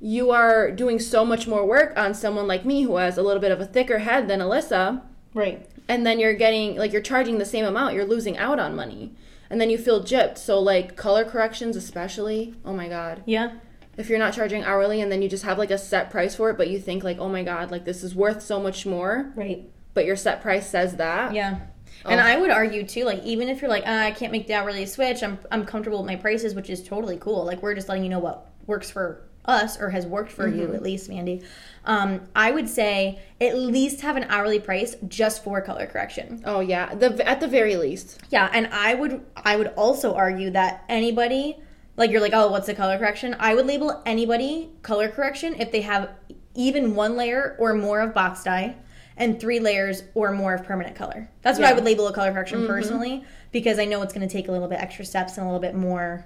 You 0.00 0.30
are 0.30 0.70
doing 0.70 0.98
so 1.00 1.24
much 1.24 1.46
more 1.48 1.64
work 1.66 1.94
on 1.96 2.14
someone 2.14 2.46
like 2.46 2.64
me 2.64 2.82
who 2.82 2.96
has 2.96 3.16
a 3.18 3.22
little 3.22 3.40
bit 3.40 3.50
of 3.52 3.60
a 3.60 3.66
thicker 3.66 3.98
head 4.00 4.28
than 4.28 4.40
Alyssa 4.40 5.00
Right. 5.34 5.66
and 5.88 6.06
then 6.06 6.20
you're 6.20 6.34
getting 6.34 6.76
like 6.76 6.92
you're 6.92 7.02
charging 7.02 7.38
the 7.38 7.44
same 7.44 7.64
amount 7.64 7.94
you're 7.94 8.04
losing 8.04 8.36
out 8.38 8.58
on 8.60 8.76
money 8.76 9.12
and 9.50 9.60
then 9.60 9.70
you 9.70 9.78
feel 9.78 10.02
gypped 10.02 10.38
so 10.38 10.58
like 10.58 10.96
color 10.96 11.24
corrections 11.24 11.76
especially 11.76 12.54
oh 12.64 12.72
my 12.74 12.88
god 12.88 13.22
Yeah. 13.26 13.52
if 13.96 14.08
you're 14.08 14.18
not 14.18 14.34
charging 14.34 14.64
hourly 14.64 15.00
and 15.00 15.10
then 15.12 15.22
you 15.22 15.28
just 15.28 15.44
have 15.44 15.58
like 15.58 15.70
a 15.70 15.78
set 15.78 16.10
price 16.10 16.34
for 16.36 16.50
it 16.50 16.56
but 16.56 16.68
you 16.68 16.78
think 16.78 17.04
like 17.04 17.18
oh 17.18 17.28
my 17.28 17.42
god 17.42 17.70
like 17.70 17.84
this 17.84 18.02
is 18.02 18.14
worth 18.14 18.42
so 18.42 18.60
much 18.60 18.84
more 18.86 19.32
Right. 19.36 19.68
but 19.94 20.04
your 20.04 20.16
set 20.16 20.42
price 20.42 20.68
says 20.68 20.96
that 20.96 21.32
Yeah. 21.34 21.58
And 22.06 22.20
Oh. 22.20 22.24
I 22.24 22.36
would 22.36 22.50
argue 22.50 22.84
too, 22.84 23.04
like 23.04 23.22
even 23.22 23.48
if 23.48 23.62
you're 23.62 23.70
like, 23.70 23.84
ah, 23.86 24.00
I 24.02 24.10
can't 24.10 24.32
make 24.32 24.46
the 24.48 24.54
hourly 24.54 24.84
switch, 24.84 25.22
I'm 25.22 25.38
I'm 25.50 25.64
comfortable 25.64 25.98
with 26.02 26.06
my 26.08 26.16
prices, 26.16 26.52
which 26.54 26.68
is 26.68 26.82
totally 26.82 27.16
cool. 27.18 27.44
Like 27.44 27.62
we're 27.62 27.74
just 27.74 27.88
letting 27.88 28.02
you 28.02 28.10
know 28.10 28.18
what 28.18 28.50
works 28.66 28.90
for 28.90 29.22
us 29.44 29.78
or 29.80 29.90
has 29.90 30.06
worked 30.06 30.30
for 30.32 30.48
Mm-hmm. 30.48 30.58
you 30.60 30.74
at 30.74 30.82
least, 30.82 31.08
Mandy. 31.08 31.42
Um, 31.84 32.22
I 32.34 32.50
would 32.50 32.68
say 32.68 33.18
at 33.40 33.58
least 33.58 34.00
have 34.00 34.16
an 34.16 34.24
hourly 34.30 34.58
price 34.58 34.96
just 35.08 35.44
for 35.44 35.60
color 35.60 35.86
correction. 35.86 36.42
oh 36.46 36.60
yeah 36.60 36.94
the 36.94 37.26
at 37.28 37.40
the 37.40 37.48
very 37.48 37.76
least 37.76 38.20
Yeah, 38.30 38.48
and 38.52 38.68
I 38.72 38.94
would 38.94 39.20
I 39.36 39.56
would 39.56 39.68
also 39.76 40.14
argue 40.14 40.50
that 40.50 40.84
anybody 40.88 41.58
like 41.96 42.10
you're 42.10 42.20
like, 42.22 42.32
oh, 42.34 42.48
what's 42.50 42.66
the 42.66 42.74
color 42.74 42.98
correction? 42.98 43.36
I 43.38 43.54
would 43.54 43.66
label 43.66 44.02
anybody 44.06 44.70
color 44.82 45.08
correction 45.08 45.54
if 45.60 45.70
they 45.70 45.82
have 45.82 46.10
even 46.56 46.94
one 46.94 47.16
layer 47.16 47.54
or 47.58 47.74
more 47.74 48.00
of 48.00 48.14
box 48.14 48.42
dye 48.44 48.74
and 49.16 49.38
three 49.40 49.60
layers 49.60 50.02
or 50.14 50.32
more 50.32 50.54
of 50.54 50.64
permanent 50.64 50.96
color. 50.96 51.28
That's 51.42 51.58
what 51.58 51.68
I 51.68 51.72
would 51.72 51.84
label 51.84 52.08
a 52.08 52.12
color 52.12 52.32
correction 52.32 52.66
personally 52.66 53.24
because 53.52 53.78
I 53.78 53.84
know 53.84 54.02
it's 54.02 54.12
going 54.12 54.26
to 54.26 54.32
take 54.32 54.48
a 54.48 54.52
little 54.52 54.66
bit 54.66 54.80
extra 54.80 55.04
steps 55.04 55.36
and 55.36 55.44
a 55.44 55.48
little 55.48 55.60
bit 55.60 55.74
more. 55.76 56.24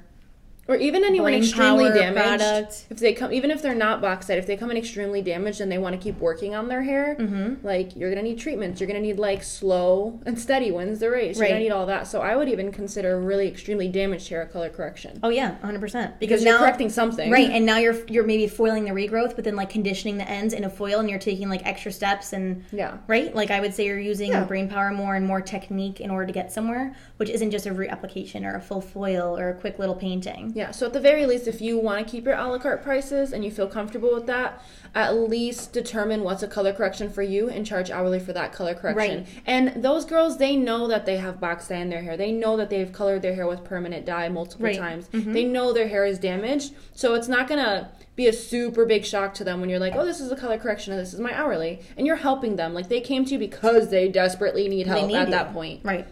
Or 0.68 0.76
even 0.76 1.02
anyone 1.04 1.32
extremely 1.34 1.88
damaged 1.88 2.16
product. 2.42 2.86
if 2.90 2.98
they 2.98 3.12
come 3.14 3.32
even 3.32 3.50
if 3.50 3.62
they're 3.62 3.74
not 3.74 4.00
box 4.00 4.26
set 4.26 4.38
if 4.38 4.46
they 4.46 4.56
come 4.56 4.70
in 4.70 4.76
extremely 4.76 5.22
damaged 5.22 5.60
and 5.60 5.72
they 5.72 5.78
want 5.78 5.94
to 5.94 6.00
keep 6.02 6.18
working 6.20 6.54
on 6.54 6.68
their 6.68 6.82
hair 6.82 7.16
Mm-hmm. 7.18 7.66
like 7.66 7.96
you're 7.96 8.10
gonna 8.10 8.22
need 8.22 8.38
treatments 8.38 8.80
you're 8.80 8.86
gonna 8.86 9.00
need 9.00 9.18
like 9.18 9.42
slow 9.42 10.20
and 10.26 10.38
steady 10.38 10.70
wins 10.70 11.00
the 11.00 11.10
race 11.10 11.38
you're 11.38 11.48
gonna 11.48 11.60
need 11.60 11.70
all 11.70 11.86
that 11.86 12.06
so 12.06 12.20
i 12.20 12.36
would 12.36 12.48
even 12.48 12.70
consider 12.70 13.18
really 13.20 13.48
extremely 13.48 13.88
damaged 13.88 14.28
hair 14.28 14.44
color 14.46 14.68
correction 14.68 15.18
Oh 15.22 15.30
yeah, 15.30 15.56
100%. 15.62 15.80
Because, 15.80 16.10
because 16.20 16.44
you're 16.44 16.52
now 16.52 16.58
correcting 16.60 16.90
something 16.90 17.30
Right, 17.30 17.50
and 17.50 17.64
now 17.66 17.78
you're 17.78 17.96
you're 18.06 18.24
maybe 18.24 18.46
foiling 18.46 18.84
the 18.84 18.90
regrowth, 18.90 19.34
but 19.34 19.44
then 19.44 19.56
like 19.56 19.70
conditioning 19.70 20.16
the 20.18 20.28
ends 20.28 20.52
in 20.54 20.64
a 20.64 20.70
foil, 20.70 21.00
and 21.00 21.08
you're 21.10 21.18
taking 21.18 21.48
like 21.48 21.64
extra 21.66 21.90
steps 21.90 22.32
and 22.32 22.64
yeah 22.72 22.98
right? 23.06 23.34
Like 23.34 23.50
I 23.50 23.60
would 23.60 23.74
say 23.74 23.86
you're 23.86 23.98
using 23.98 24.30
Yeah. 24.32 24.44
brain 24.44 24.68
power 24.68 24.90
more 24.92 25.14
and 25.16 25.26
more 25.26 25.40
technique 25.40 26.00
in 26.00 26.10
order 26.10 26.26
to 26.26 26.32
get 26.32 26.52
somewhere, 26.52 26.94
which 27.16 27.30
isn't 27.30 27.50
just 27.50 27.66
a 27.66 27.70
reapplication 27.70 28.44
or 28.44 28.56
a 28.56 28.60
full 28.60 28.80
foil 28.80 29.38
or 29.38 29.48
a 29.50 29.54
quick 29.54 29.78
little 29.78 29.94
painting. 29.94 30.52
Yeah, 30.58 30.72
so 30.72 30.86
at 30.86 30.92
the 30.92 30.98
very 31.00 31.24
least, 31.24 31.46
if 31.46 31.60
you 31.60 31.78
want 31.78 32.04
to 32.04 32.10
keep 32.10 32.24
your 32.24 32.34
a 32.34 32.44
la 32.48 32.58
carte 32.58 32.82
prices 32.82 33.32
and 33.32 33.44
you 33.44 33.50
feel 33.52 33.68
comfortable 33.68 34.12
with 34.12 34.26
that, 34.26 34.60
at 34.92 35.14
least 35.14 35.72
determine 35.72 36.24
what's 36.24 36.42
a 36.42 36.48
color 36.48 36.72
correction 36.72 37.08
for 37.10 37.22
you 37.22 37.48
and 37.48 37.64
charge 37.64 37.92
hourly 37.92 38.18
for 38.18 38.32
that 38.32 38.52
color 38.52 38.74
correction. 38.74 39.18
Right. 39.20 39.28
And 39.46 39.84
those 39.84 40.04
girls, 40.04 40.38
they 40.38 40.56
know 40.56 40.88
that 40.88 41.06
they 41.06 41.18
have 41.18 41.38
box 41.38 41.68
dye 41.68 41.76
in 41.76 41.90
their 41.90 42.02
hair. 42.02 42.16
They 42.16 42.32
know 42.32 42.56
that 42.56 42.70
they've 42.70 42.92
colored 42.92 43.22
their 43.22 43.36
hair 43.36 43.46
with 43.46 43.62
permanent 43.62 44.04
dye 44.04 44.28
multiple 44.28 44.64
Right. 44.64 44.80
Mm-hmm. 44.80 45.20
times. 45.22 45.32
They 45.32 45.44
know 45.44 45.72
their 45.72 45.86
hair 45.86 46.04
is 46.04 46.18
damaged, 46.18 46.74
so 46.92 47.14
it's 47.14 47.28
not 47.28 47.46
gonna 47.46 47.92
be 48.16 48.26
a 48.26 48.32
super 48.32 48.84
big 48.84 49.04
shock 49.04 49.34
to 49.34 49.44
them 49.44 49.60
when 49.60 49.70
you're 49.70 49.78
like, 49.78 49.94
oh, 49.94 50.04
this 50.04 50.18
is 50.18 50.32
a 50.32 50.36
color 50.36 50.58
correction 50.58 50.92
and 50.92 51.00
this 51.00 51.14
is 51.14 51.20
my 51.20 51.32
hourly, 51.32 51.82
and 51.96 52.04
you're 52.04 52.16
helping 52.16 52.56
them. 52.56 52.74
Like 52.74 52.88
they 52.88 53.00
came 53.00 53.24
to 53.26 53.34
you 53.34 53.38
because 53.38 53.90
they 53.90 54.08
desperately 54.08 54.68
need 54.68 54.88
help 54.88 55.06
need 55.06 55.14
at 55.14 55.28
you. 55.28 55.30
that 55.30 55.52
point. 55.52 55.82
Right. 55.84 56.04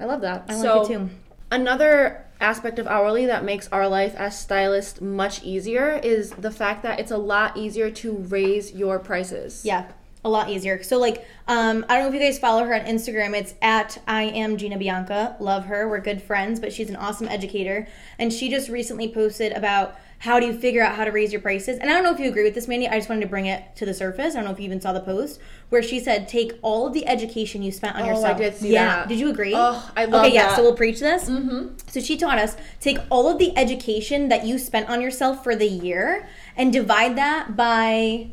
I 0.00 0.06
love 0.06 0.22
that. 0.22 0.46
I 0.48 0.54
so, 0.60 0.82
like 0.82 0.90
it 0.90 0.94
too. 0.94 1.10
Another 1.52 2.24
aspect 2.40 2.78
of 2.78 2.86
hourly 2.86 3.26
that 3.26 3.44
makes 3.44 3.68
our 3.68 3.88
life 3.88 4.14
as 4.16 4.38
stylists 4.38 5.00
much 5.00 5.42
easier 5.42 6.00
is 6.02 6.30
the 6.30 6.50
fact 6.50 6.82
that 6.82 6.98
it's 6.98 7.10
a 7.10 7.18
lot 7.18 7.56
easier 7.56 7.90
to 7.90 8.16
raise 8.16 8.72
your 8.72 8.98
prices. 8.98 9.64
Yeah. 9.64 9.90
A 10.22 10.28
lot 10.28 10.50
easier. 10.50 10.82
So 10.82 10.98
like, 10.98 11.26
um, 11.48 11.84
I 11.88 11.94
don't 11.94 12.02
know 12.02 12.08
if 12.08 12.14
you 12.14 12.20
guys 12.20 12.38
follow 12.38 12.64
her 12.64 12.74
on 12.74 12.82
Instagram. 12.82 13.34
It's 13.34 13.54
at 13.62 14.02
I 14.06 14.24
am 14.24 14.58
Gina 14.58 14.76
Bianca. 14.76 15.36
Love 15.40 15.64
her. 15.66 15.88
We're 15.88 16.00
good 16.00 16.22
friends, 16.22 16.60
but 16.60 16.72
she's 16.72 16.90
an 16.90 16.96
awesome 16.96 17.28
educator. 17.28 17.88
And 18.18 18.30
she 18.32 18.50
just 18.50 18.68
recently 18.68 19.10
posted 19.12 19.52
about 19.52 19.96
how 20.20 20.38
do 20.38 20.44
you 20.46 20.52
figure 20.52 20.82
out 20.82 20.96
how 20.96 21.04
to 21.04 21.10
raise 21.10 21.32
your 21.32 21.40
prices. 21.40 21.78
And 21.78 21.88
I 21.88 21.94
don't 21.94 22.04
know 22.04 22.12
if 22.12 22.20
you 22.20 22.28
agree 22.28 22.44
with 22.44 22.54
this, 22.54 22.68
Mandy. 22.68 22.86
I 22.86 22.96
just 22.98 23.08
wanted 23.08 23.22
to 23.22 23.26
bring 23.26 23.46
it 23.46 23.74
to 23.76 23.86
the 23.86 23.94
surface. 23.94 24.34
I 24.34 24.36
don't 24.36 24.44
know 24.44 24.50
if 24.50 24.58
you 24.58 24.66
even 24.66 24.78
saw 24.78 24.92
the 24.92 25.00
post 25.00 25.40
where 25.70 25.82
she 25.82 25.98
said 25.98 26.28
take 26.28 26.52
all 26.60 26.86
of 26.86 26.92
the 26.92 27.06
education 27.08 27.62
you 27.62 27.72
spent 27.72 27.96
on 27.96 28.02
Oh, 28.02 28.04
I 28.04 28.08
yourself. 28.10 28.36
did 28.38 28.54
see 28.54 28.72
yeah. 28.74 28.84
that. 28.96 29.08
Did 29.08 29.18
you 29.18 29.30
agree? 29.30 29.54
Oh, 29.56 29.90
I 29.96 30.04
love 30.04 30.26
Okay, 30.26 30.34
yeah. 30.34 30.54
So 30.54 30.62
we'll 30.62 30.74
preach 30.76 31.00
this. 31.00 31.28
Mm-hmm. 31.30 31.68
So 31.86 32.00
she 32.00 32.18
taught 32.18 32.38
us 32.38 32.54
take 32.80 32.98
all 33.08 33.30
of 33.30 33.38
the 33.38 33.56
education 33.56 34.28
that 34.28 34.44
you 34.44 34.58
spent 34.58 34.90
on 34.90 35.00
yourself 35.00 35.42
for 35.42 35.56
the 35.56 35.66
year 35.66 36.28
and 36.54 36.70
divide 36.70 37.16
that 37.16 37.56
by, 37.56 38.28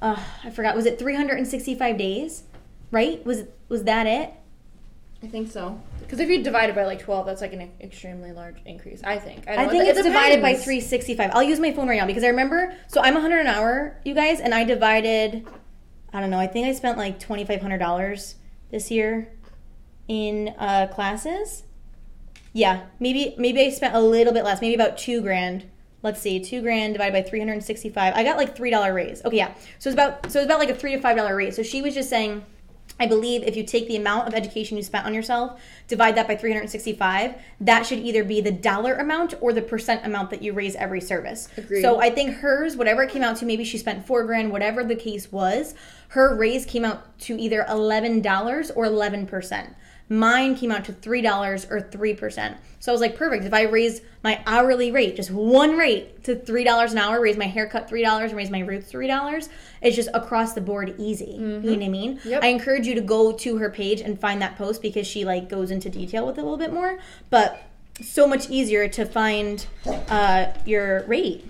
uh, 0.00 0.18
I 0.42 0.48
forgot, 0.48 0.74
was 0.74 0.86
it 0.86 0.98
365 0.98 1.98
days? 1.98 2.44
Right? 2.90 3.22
Was 3.26 3.44
was 3.68 3.84
that 3.84 4.06
it? 4.06 4.32
I 5.26 5.28
think 5.28 5.50
so. 5.50 5.80
Because 5.98 6.20
if 6.20 6.28
you 6.28 6.40
divide 6.40 6.70
it 6.70 6.76
by 6.76 6.84
like 6.84 7.00
12, 7.00 7.26
that's 7.26 7.40
like 7.40 7.52
an 7.52 7.72
extremely 7.80 8.30
large 8.30 8.58
increase. 8.64 9.02
I 9.02 9.18
think. 9.18 9.48
I, 9.48 9.56
don't 9.56 9.70
think 9.70 9.82
know. 9.82 9.90
It 9.90 9.96
it's 9.96 10.06
divided 10.06 10.40
by 10.40 10.54
365. 10.54 11.32
I'll 11.32 11.42
use 11.42 11.58
my 11.58 11.72
phone 11.72 11.88
right 11.88 11.98
now 11.98 12.06
because 12.06 12.22
I 12.22 12.28
remember. 12.28 12.76
So 12.86 13.00
I'm 13.00 13.14
100 13.14 13.40
an 13.40 13.48
hour, 13.48 13.96
you 14.04 14.14
guys, 14.14 14.38
and 14.38 14.54
I 14.54 14.62
divided. 14.62 15.44
I 16.12 16.20
don't 16.20 16.30
know. 16.30 16.38
I 16.38 16.46
think 16.46 16.68
I 16.68 16.72
spent 16.74 16.96
like 16.96 17.18
$2,500 17.18 18.34
this 18.70 18.90
year 18.92 19.32
in 20.06 20.54
uh, 20.58 20.86
classes. 20.92 21.64
Yeah, 22.52 22.86
maybe 23.00 23.34
maybe 23.36 23.60
I 23.62 23.70
spent 23.70 23.96
a 23.96 24.00
little 24.00 24.32
bit 24.32 24.44
less. 24.44 24.60
Maybe 24.60 24.76
about 24.76 24.96
two 24.96 25.22
grand. 25.22 25.68
Let's 26.04 26.20
see, 26.20 26.38
two 26.38 26.62
grand 26.62 26.94
divided 26.94 27.14
by 27.14 27.28
365. 27.28 28.14
I 28.14 28.22
got 28.22 28.36
like 28.36 28.56
three 28.56 28.70
dollar 28.70 28.94
raise. 28.94 29.24
Okay, 29.24 29.38
yeah. 29.38 29.54
So 29.80 29.90
it's 29.90 29.94
about 29.94 30.30
so 30.30 30.38
it's 30.38 30.46
about 30.46 30.60
like 30.60 30.70
a 30.70 30.74
three 30.76 30.92
to 30.92 31.00
five 31.00 31.16
dollar 31.16 31.34
raise. 31.34 31.56
So 31.56 31.64
she 31.64 31.82
was 31.82 31.94
just 31.94 32.08
saying. 32.08 32.44
I 32.98 33.06
believe 33.06 33.42
if 33.42 33.56
you 33.56 33.64
take 33.64 33.88
the 33.88 33.96
amount 33.96 34.26
of 34.26 34.34
education 34.34 34.76
you 34.76 34.82
spent 34.82 35.06
on 35.06 35.12
yourself, 35.12 35.60
divide 35.86 36.16
that 36.16 36.26
by 36.26 36.36
365, 36.36 37.34
that 37.60 37.84
should 37.84 37.98
either 37.98 38.24
be 38.24 38.40
the 38.40 38.50
dollar 38.50 38.94
amount 38.94 39.34
or 39.40 39.52
the 39.52 39.62
percent 39.62 40.04
amount 40.06 40.30
that 40.30 40.42
you 40.42 40.52
raise 40.52 40.74
every 40.76 41.00
service. 41.00 41.48
Agreed. 41.56 41.82
So 41.82 42.00
I 42.00 42.10
think 42.10 42.36
hers, 42.36 42.76
whatever 42.76 43.02
it 43.02 43.10
came 43.10 43.22
out 43.22 43.36
to, 43.36 43.44
maybe 43.44 43.64
she 43.64 43.78
spent 43.78 44.06
four 44.06 44.24
grand, 44.24 44.50
whatever 44.50 44.82
the 44.82 44.96
case 44.96 45.30
was, 45.30 45.74
her 46.08 46.34
raise 46.34 46.64
came 46.64 46.84
out 46.84 47.18
to 47.20 47.38
either 47.38 47.66
$11 47.68 48.72
or 48.74 48.86
11%. 48.86 49.74
Mine 50.08 50.54
came 50.54 50.70
out 50.70 50.84
to 50.84 50.92
$3 50.92 51.70
or 51.70 51.80
3%. 51.80 52.56
So 52.78 52.92
I 52.92 52.94
was 52.94 53.00
like, 53.00 53.16
perfect. 53.16 53.44
If 53.44 53.52
I 53.52 53.62
raise 53.62 54.02
my 54.22 54.40
hourly 54.46 54.92
rate, 54.92 55.16
just 55.16 55.32
one 55.32 55.76
rate 55.76 56.22
to 56.24 56.36
$3 56.36 56.92
an 56.92 56.98
hour, 56.98 57.20
raise 57.20 57.36
my 57.36 57.46
haircut 57.46 57.90
$3 57.90 58.22
and 58.22 58.36
raise 58.36 58.50
my 58.50 58.60
roots 58.60 58.90
$3, 58.92 59.48
it's 59.86 59.96
just 59.96 60.08
across 60.14 60.52
the 60.52 60.60
board 60.60 60.94
easy. 60.98 61.36
You 61.38 61.38
know 61.38 61.72
what 61.72 61.82
I 61.82 61.88
mean? 61.88 62.20
Yep. 62.24 62.42
I 62.42 62.48
encourage 62.48 62.86
you 62.86 62.94
to 62.94 63.00
go 63.00 63.32
to 63.32 63.56
her 63.58 63.70
page 63.70 64.00
and 64.00 64.18
find 64.18 64.42
that 64.42 64.56
post 64.56 64.82
because 64.82 65.06
she 65.06 65.24
like 65.24 65.48
goes 65.48 65.70
into 65.70 65.88
detail 65.88 66.26
with 66.26 66.38
it 66.38 66.40
a 66.40 66.44
little 66.44 66.58
bit 66.58 66.72
more. 66.72 66.98
But 67.30 67.62
so 68.02 68.26
much 68.26 68.50
easier 68.50 68.88
to 68.88 69.04
find 69.06 69.66
uh, 70.08 70.46
your 70.64 71.04
rate. 71.06 71.44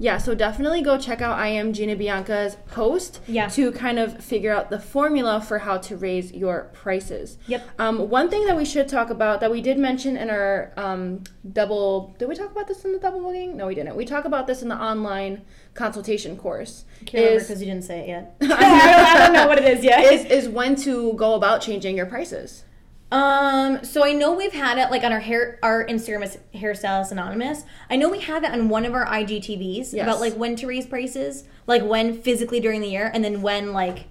Yeah, 0.00 0.18
so 0.18 0.34
definitely 0.34 0.80
go 0.80 0.96
check 0.96 1.20
out 1.20 1.38
I 1.38 1.48
am 1.48 1.72
Gina 1.72 1.96
Bianca's 1.96 2.56
post 2.68 3.20
Yeah. 3.26 3.48
to 3.48 3.72
kind 3.72 3.98
of 3.98 4.22
figure 4.22 4.52
out 4.54 4.70
the 4.70 4.78
formula 4.78 5.40
for 5.40 5.58
how 5.58 5.78
to 5.78 5.96
raise 5.96 6.32
your 6.32 6.70
prices. 6.72 7.36
Yep. 7.48 7.68
Um, 7.80 8.08
one 8.08 8.30
thing 8.30 8.46
that 8.46 8.56
we 8.56 8.64
should 8.64 8.88
talk 8.88 9.10
about 9.10 9.40
that 9.40 9.50
we 9.50 9.60
did 9.60 9.76
mention 9.76 10.16
in 10.16 10.30
our 10.30 10.72
um, 10.76 11.24
double 11.52 12.14
did 12.18 12.28
we 12.28 12.36
talk 12.36 12.50
about 12.52 12.68
this 12.68 12.84
in 12.84 12.92
the 12.92 12.98
double 12.98 13.20
booking? 13.20 13.56
No, 13.56 13.66
we 13.66 13.74
didn't. 13.74 13.96
We 13.96 14.04
talk 14.04 14.24
about 14.24 14.46
this 14.46 14.62
in 14.62 14.68
the 14.68 14.76
online 14.80 15.42
consultation 15.74 16.36
course. 16.36 16.84
Because 17.00 17.50
you 17.60 17.66
didn't 17.66 17.82
say 17.84 18.00
it 18.00 18.08
yet. 18.08 18.36
I, 18.40 18.46
don't, 18.46 18.60
I 18.60 19.18
don't 19.18 19.32
know 19.32 19.48
what 19.48 19.58
it 19.58 19.64
is 19.64 19.82
yet. 19.84 20.04
is 20.12 20.24
is 20.26 20.48
when 20.48 20.76
to 20.76 21.12
go 21.14 21.34
about 21.34 21.60
changing 21.60 21.96
your 21.96 22.06
prices. 22.06 22.62
Um, 23.10 23.84
so 23.84 24.04
I 24.04 24.12
know 24.12 24.34
we've 24.34 24.52
had 24.52 24.76
it 24.78 24.90
like 24.90 25.02
on 25.02 25.12
our 25.12 25.20
hair, 25.20 25.58
our 25.62 25.86
Instagram 25.86 26.22
is 26.24 26.38
Hairstylist 26.54 27.10
Anonymous. 27.10 27.64
I 27.88 27.96
know 27.96 28.08
we 28.10 28.20
had 28.20 28.44
it 28.44 28.50
on 28.52 28.68
one 28.68 28.84
of 28.84 28.92
our 28.94 29.06
IGTVs 29.06 29.94
Yes. 29.94 30.02
about 30.02 30.20
like 30.20 30.34
when 30.34 30.56
to 30.56 30.66
raise 30.66 30.86
prices, 30.86 31.44
like 31.66 31.82
when 31.82 32.20
physically 32.20 32.60
during 32.60 32.80
the 32.82 32.88
year, 32.88 33.10
and 33.14 33.24
then 33.24 33.40
when 33.40 33.72
like 33.72 34.04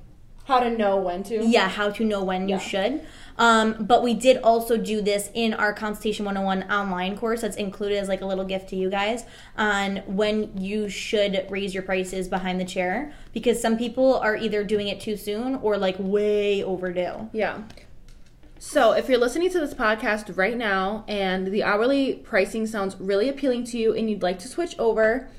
How 0.45 0.59
to 0.61 0.69
know 0.71 0.97
when 0.97 1.21
to. 1.23 1.45
yeah, 1.45 1.67
how 1.69 1.91
to 1.91 2.03
know 2.03 2.23
when 2.23 2.49
Yeah. 2.49 2.55
you 2.55 2.61
should. 2.61 3.01
Um, 3.39 3.75
but 3.85 4.01
we 4.01 4.15
did 4.15 4.37
also 4.37 4.77
do 4.77 4.99
this 4.99 5.29
in 5.35 5.53
our 5.53 5.71
Consultation 5.73 6.25
101 6.25 6.63
online 6.71 7.15
course 7.17 7.41
that's 7.41 7.55
included 7.55 7.97
as 7.99 8.07
like 8.07 8.21
a 8.21 8.25
little 8.25 8.45
gift 8.45 8.69
to 8.69 8.75
you 8.75 8.89
guys 8.89 9.25
on 9.55 9.97
when 10.07 10.57
you 10.57 10.89
should 10.89 11.45
raise 11.51 11.71
your 11.75 11.83
prices 11.83 12.27
behind 12.27 12.59
the 12.59 12.65
chair 12.65 13.13
because 13.33 13.61
some 13.61 13.77
people 13.77 14.15
are 14.15 14.35
either 14.35 14.63
doing 14.63 14.87
it 14.87 14.99
too 14.99 15.15
soon 15.15 15.53
or 15.57 15.77
like 15.77 15.97
way 15.99 16.63
overdue. 16.63 17.29
Yeah. 17.31 17.59
So, 18.59 18.91
if 18.93 19.07
you're 19.07 19.19
listening 19.19 19.49
to 19.51 19.59
this 19.59 19.73
podcast 19.73 20.35
right 20.35 20.57
now 20.57 21.05
and 21.07 21.47
the 21.47 21.63
hourly 21.63 22.15
pricing 22.15 22.65
sounds 22.65 22.95
really 22.99 23.29
appealing 23.29 23.65
to 23.65 23.77
you 23.77 23.93
and 23.93 24.09
you'd 24.09 24.23
like 24.23 24.39
to 24.39 24.47
switch 24.47 24.77
over, 24.79 25.29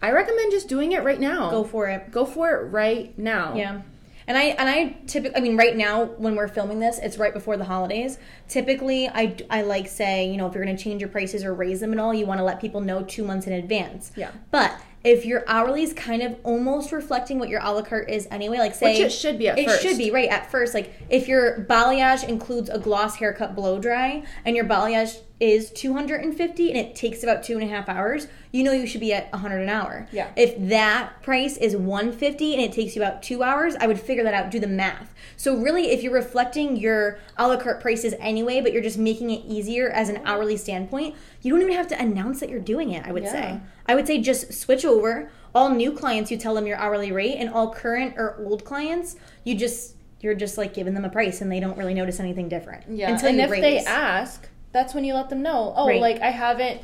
I 0.00 0.12
recommend 0.12 0.52
just 0.52 0.68
doing 0.68 0.92
it 0.92 1.02
right 1.02 1.20
now. 1.20 1.50
Go 1.50 1.64
for 1.64 1.88
it. 1.88 2.10
Go 2.10 2.24
for 2.24 2.50
it 2.50 2.70
right 2.70 3.16
now. 3.18 3.54
Yeah. 3.54 3.82
And 4.26 4.38
I 4.38 4.42
and 4.42 4.68
I 4.68 4.96
typically 5.06 5.36
I 5.36 5.40
mean 5.40 5.56
right 5.56 5.76
now 5.76 6.04
when 6.04 6.36
we're 6.36 6.46
filming 6.46 6.78
this 6.78 6.98
it's 6.98 7.18
right 7.18 7.34
before 7.34 7.56
the 7.56 7.64
holidays. 7.64 8.18
Typically 8.48 9.08
I 9.08 9.36
I 9.50 9.62
like 9.62 9.88
say, 9.88 10.30
you 10.30 10.36
know, 10.36 10.46
if 10.46 10.54
you're 10.54 10.64
going 10.64 10.76
to 10.76 10.82
change 10.82 11.00
your 11.00 11.10
prices 11.10 11.44
or 11.44 11.52
raise 11.52 11.80
them 11.80 11.92
at 11.92 11.98
all, 11.98 12.14
you 12.14 12.26
want 12.26 12.38
to 12.38 12.44
let 12.44 12.60
people 12.60 12.80
know 12.80 13.02
2 13.02 13.24
months 13.24 13.48
in 13.48 13.52
advance. 13.52 14.12
Yeah. 14.14 14.30
But 14.52 14.80
if 15.02 15.24
your 15.24 15.44
hourly 15.46 15.82
is 15.82 15.92
kind 15.94 16.22
of 16.22 16.36
almost 16.44 16.92
reflecting 16.92 17.38
what 17.38 17.48
your 17.48 17.60
a 17.62 17.70
la 17.72 17.82
carte 17.82 18.10
is 18.10 18.28
anyway, 18.30 18.58
like 18.58 18.74
say 18.74 18.92
Which 18.92 19.06
it 19.06 19.10
should 19.10 19.38
be 19.38 19.48
at 19.48 19.58
it 19.58 19.66
first. 19.66 19.82
should 19.82 19.96
be 19.96 20.10
right 20.10 20.28
at 20.28 20.50
first. 20.50 20.74
Like 20.74 20.92
if 21.08 21.26
your 21.26 21.64
balayage 21.64 22.28
includes 22.28 22.68
a 22.68 22.78
gloss 22.78 23.16
haircut 23.16 23.54
blow 23.54 23.78
dry 23.78 24.24
and 24.44 24.54
your 24.54 24.66
balayage 24.66 25.20
is 25.40 25.70
250 25.70 26.68
and 26.68 26.78
it 26.78 26.94
takes 26.94 27.22
about 27.22 27.42
two 27.42 27.54
and 27.54 27.62
a 27.62 27.66
half 27.66 27.88
hours, 27.88 28.26
you 28.52 28.62
know 28.62 28.72
you 28.72 28.86
should 28.86 29.00
be 29.00 29.14
at 29.14 29.32
100 29.32 29.60
an 29.60 29.70
hour. 29.70 30.06
Yeah. 30.12 30.30
If 30.36 30.68
that 30.68 31.22
price 31.22 31.56
is 31.56 31.74
150 31.74 32.52
and 32.54 32.62
it 32.62 32.72
takes 32.72 32.94
you 32.94 33.02
about 33.02 33.22
two 33.22 33.42
hours, 33.42 33.74
I 33.76 33.86
would 33.86 33.98
figure 33.98 34.22
that 34.24 34.34
out, 34.34 34.50
do 34.50 34.60
the 34.60 34.66
math. 34.66 35.14
So 35.38 35.56
really, 35.56 35.92
if 35.92 36.02
you're 36.02 36.12
reflecting 36.12 36.76
your 36.76 37.18
a 37.38 37.48
la 37.48 37.56
carte 37.56 37.80
prices 37.80 38.12
anyway, 38.20 38.60
but 38.60 38.74
you're 38.74 38.82
just 38.82 38.98
making 38.98 39.30
it 39.30 39.42
easier 39.46 39.88
as 39.88 40.10
an 40.10 40.18
oh. 40.18 40.22
hourly 40.26 40.58
standpoint, 40.58 41.16
you 41.40 41.50
don't 41.50 41.62
even 41.62 41.74
have 41.74 41.88
to 41.88 41.98
announce 41.98 42.40
that 42.40 42.50
you're 42.50 42.60
doing 42.60 42.90
it. 42.90 43.06
I 43.06 43.12
would 43.12 43.22
Yeah. 43.22 43.32
say. 43.32 43.60
I 43.90 43.94
would 43.96 44.06
say 44.06 44.20
just 44.20 44.52
switch 44.52 44.84
over. 44.84 45.30
All 45.52 45.68
new 45.70 45.90
clients, 45.90 46.30
you 46.30 46.36
tell 46.36 46.54
them 46.54 46.64
your 46.64 46.76
hourly 46.76 47.10
rate, 47.10 47.34
and 47.38 47.50
all 47.50 47.74
current 47.74 48.14
or 48.16 48.40
old 48.46 48.64
clients, 48.64 49.16
you 49.42 49.56
just 49.56 49.96
you're 50.20 50.34
just 50.36 50.56
like 50.56 50.72
giving 50.74 50.94
them 50.94 51.04
a 51.04 51.08
price, 51.08 51.40
and 51.40 51.50
they 51.50 51.58
don't 51.58 51.76
really 51.76 51.94
notice 51.94 52.20
anything 52.20 52.48
different. 52.48 52.84
Yeah. 52.88 53.10
Until 53.10 53.30
and 53.30 53.40
if 53.40 53.50
raise. 53.50 53.60
they 53.60 53.78
ask, 53.78 54.48
that's 54.70 54.94
when 54.94 55.02
you 55.02 55.14
let 55.14 55.28
them 55.28 55.42
know. 55.42 55.74
Oh, 55.76 55.88
Right. 55.88 56.00
like 56.00 56.20
I 56.20 56.30
haven't 56.30 56.82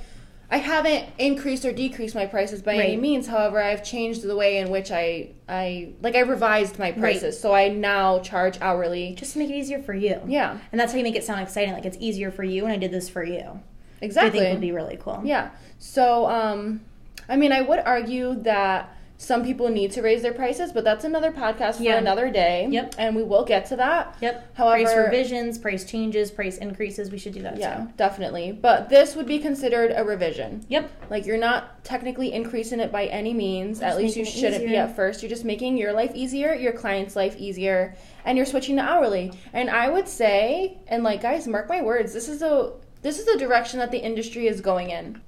I 0.51 0.57
haven't 0.59 1.07
increased 1.19 1.64
or 1.64 1.71
decreased 1.73 2.16
my 2.16 2.27
prices 2.27 2.61
by 2.61 2.75
any 2.75 2.97
means. 2.97 3.29
However, 3.29 3.62
I've 3.62 3.85
changed 3.85 4.23
the 4.23 4.35
way 4.35 4.59
in 4.59 4.69
which 4.71 4.90
I 4.90 5.31
I 5.49 5.92
like 6.03 6.16
I 6.16 6.21
revised 6.21 6.77
my 6.77 6.90
prices. 6.90 7.38
So 7.38 7.55
I 7.55 7.69
now 7.69 8.19
charge 8.19 8.59
hourly. 8.61 9.14
just 9.16 9.35
to 9.35 9.38
make 9.38 9.51
it 9.51 9.55
easier 9.55 9.81
for 9.81 9.95
you. 9.95 10.21
Yeah. 10.27 10.59
And 10.73 10.81
that's 10.81 10.90
how 10.90 10.99
you 10.99 11.05
make 11.05 11.14
it 11.14 11.23
sound 11.23 11.40
exciting. 11.40 11.73
Like 11.73 11.85
it's 11.85 11.99
easier 12.01 12.33
for 12.33 12.42
you, 12.42 12.64
and 12.64 12.73
I 12.73 12.79
did 12.79 12.90
this 12.90 13.09
for 13.09 13.23
you. 13.23 13.61
Exactly. 14.01 14.40
I 14.40 14.42
think 14.42 14.55
would 14.55 14.61
be 14.61 14.73
really 14.73 14.99
cool. 15.01 15.21
Yeah. 15.25 15.51
So, 15.79 16.27
um, 16.27 16.81
I 17.29 17.37
mean, 17.37 17.53
I 17.53 17.62
would 17.62 17.81
argue 17.81 18.35
that 18.43 18.93
some 19.19 19.43
people 19.43 19.71
need 19.71 19.93
to 19.93 20.03
raise 20.03 20.21
their 20.21 20.35
prices, 20.35 20.73
but 20.73 20.85
that's 20.85 21.05
another 21.05 21.33
podcast 21.33 21.77
for 21.77 21.85
Yeah. 21.85 21.97
another 21.97 22.31
day. 22.31 22.67
Yep. 22.71 22.97
And 22.99 23.17
we 23.17 23.23
will 23.23 23.45
get 23.45 23.65
to 23.67 23.77
that. 23.77 24.15
Yep. 24.21 24.55
However, 24.55 24.85
price 24.85 24.95
revisions, 24.97 25.59
price 25.59 25.85
changes, 25.85 26.31
price 26.31 26.59
increases. 26.59 27.11
We 27.11 27.17
should 27.17 27.33
do 27.33 27.41
that 27.43 27.57
yeah, 27.57 27.77
too. 27.77 27.89
definitely. 27.97 28.53
But 28.53 28.91
this 28.91 29.17
would 29.17 29.27
be 29.27 29.39
considered 29.39 29.93
a 29.97 30.05
revision. 30.05 30.65
Yep. 30.69 30.91
Like 31.09 31.25
you're 31.25 31.39
not 31.39 31.83
technically 31.83 32.33
increasing 32.33 32.79
it 32.79 32.93
by 32.93 33.07
any 33.07 33.33
means. 33.33 33.81
At 33.81 33.97
least 33.97 34.17
you 34.17 34.25
shouldn't 34.27 34.67
be 34.67 34.77
at 34.77 34.95
first. 34.95 35.23
You're 35.23 35.31
just 35.31 35.47
making 35.47 35.79
your 35.79 35.95
life 35.95 36.12
easier, 36.15 36.53
your 36.53 36.73
client's 36.73 37.17
life 37.17 37.37
easier, 37.39 37.95
and 38.27 38.37
you're 38.37 38.47
switching 38.47 38.77
to 38.77 38.83
hourly. 38.83 39.33
And 39.55 39.71
I 39.71 39.89
would 39.89 40.09
say, 40.09 40.77
and 40.89 41.03
like 41.03 41.23
guys, 41.23 41.49
mark 41.49 41.71
my 41.71 41.81
words, 41.81 42.12
this 42.12 42.29
is 42.29 42.43
a 42.43 42.73
this 43.01 43.19
is 43.19 43.25
the 43.25 43.39
direction 43.39 43.79
that 43.79 43.93
the 43.93 43.99
industry 43.99 44.47
is 44.47 44.61
going 44.61 44.91
in. 44.91 45.23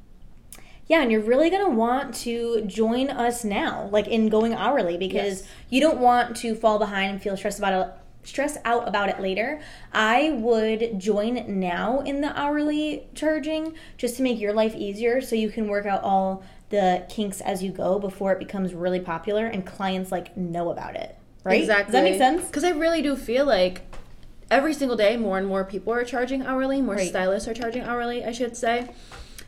Yeah, 0.89 1.03
and 1.03 1.13
you're 1.13 1.21
really 1.21 1.51
gonna 1.51 1.69
want 1.69 2.15
to 2.17 2.63
join 2.63 3.11
us 3.11 3.45
now, 3.45 3.89
like 3.93 4.09
in 4.09 4.29
going 4.29 4.55
hourly, 4.55 4.97
because 4.97 5.41
Yes. 5.43 5.49
you 5.69 5.81
don't 5.81 5.99
want 6.01 6.37
to 6.39 6.55
fall 6.55 6.79
behind 6.79 7.11
and 7.13 7.23
feel 7.23 7.37
stressed 7.37 7.59
about 7.59 7.73
it. 7.89 7.95
Stress 8.25 8.59
out 8.65 8.87
about 8.89 9.09
it 9.09 9.21
later. 9.21 9.61
I 9.93 10.31
would 10.33 10.99
join 10.99 11.45
now 11.61 12.01
in 12.01 12.21
the 12.21 12.39
hourly 12.39 13.07
charging 13.15 13.75
just 13.97 14.17
to 14.17 14.23
make 14.23 14.39
your 14.41 14.53
life 14.53 14.75
easier, 14.75 15.21
so 15.21 15.37
you 15.37 15.51
can 15.51 15.69
work 15.69 15.87
out 15.87 16.03
all 16.03 16.43
the 16.71 17.05
kinks 17.09 17.41
as 17.41 17.63
you 17.63 17.71
go 17.71 17.99
before 17.99 18.33
it 18.33 18.39
becomes 18.39 18.75
really 18.75 19.01
popular 19.01 19.47
and 19.47 19.65
clients 19.65 20.11
like 20.13 20.37
know 20.37 20.71
about 20.71 20.97
it. 20.97 21.17
Right? 21.45 21.61
Exactly. 21.61 21.93
Does 21.93 21.93
that 21.93 22.05
make 22.05 22.19
sense? 22.19 22.47
Because 22.47 22.65
I 22.65 22.71
really 22.71 23.01
do 23.01 23.17
feel 23.17 23.47
like 23.47 23.83
every 24.51 24.75
single 24.75 24.97
day, 24.97 25.17
more 25.17 25.39
and 25.39 25.47
more 25.47 25.65
people 25.65 25.93
are 25.93 26.05
charging 26.05 26.43
hourly. 26.43 26.83
More 26.83 26.97
Right. 26.97 27.09
stylists 27.09 27.49
are 27.49 27.55
charging 27.55 27.83
hourly, 27.83 28.25
I 28.25 28.33
should 28.33 28.57
say. 28.57 28.89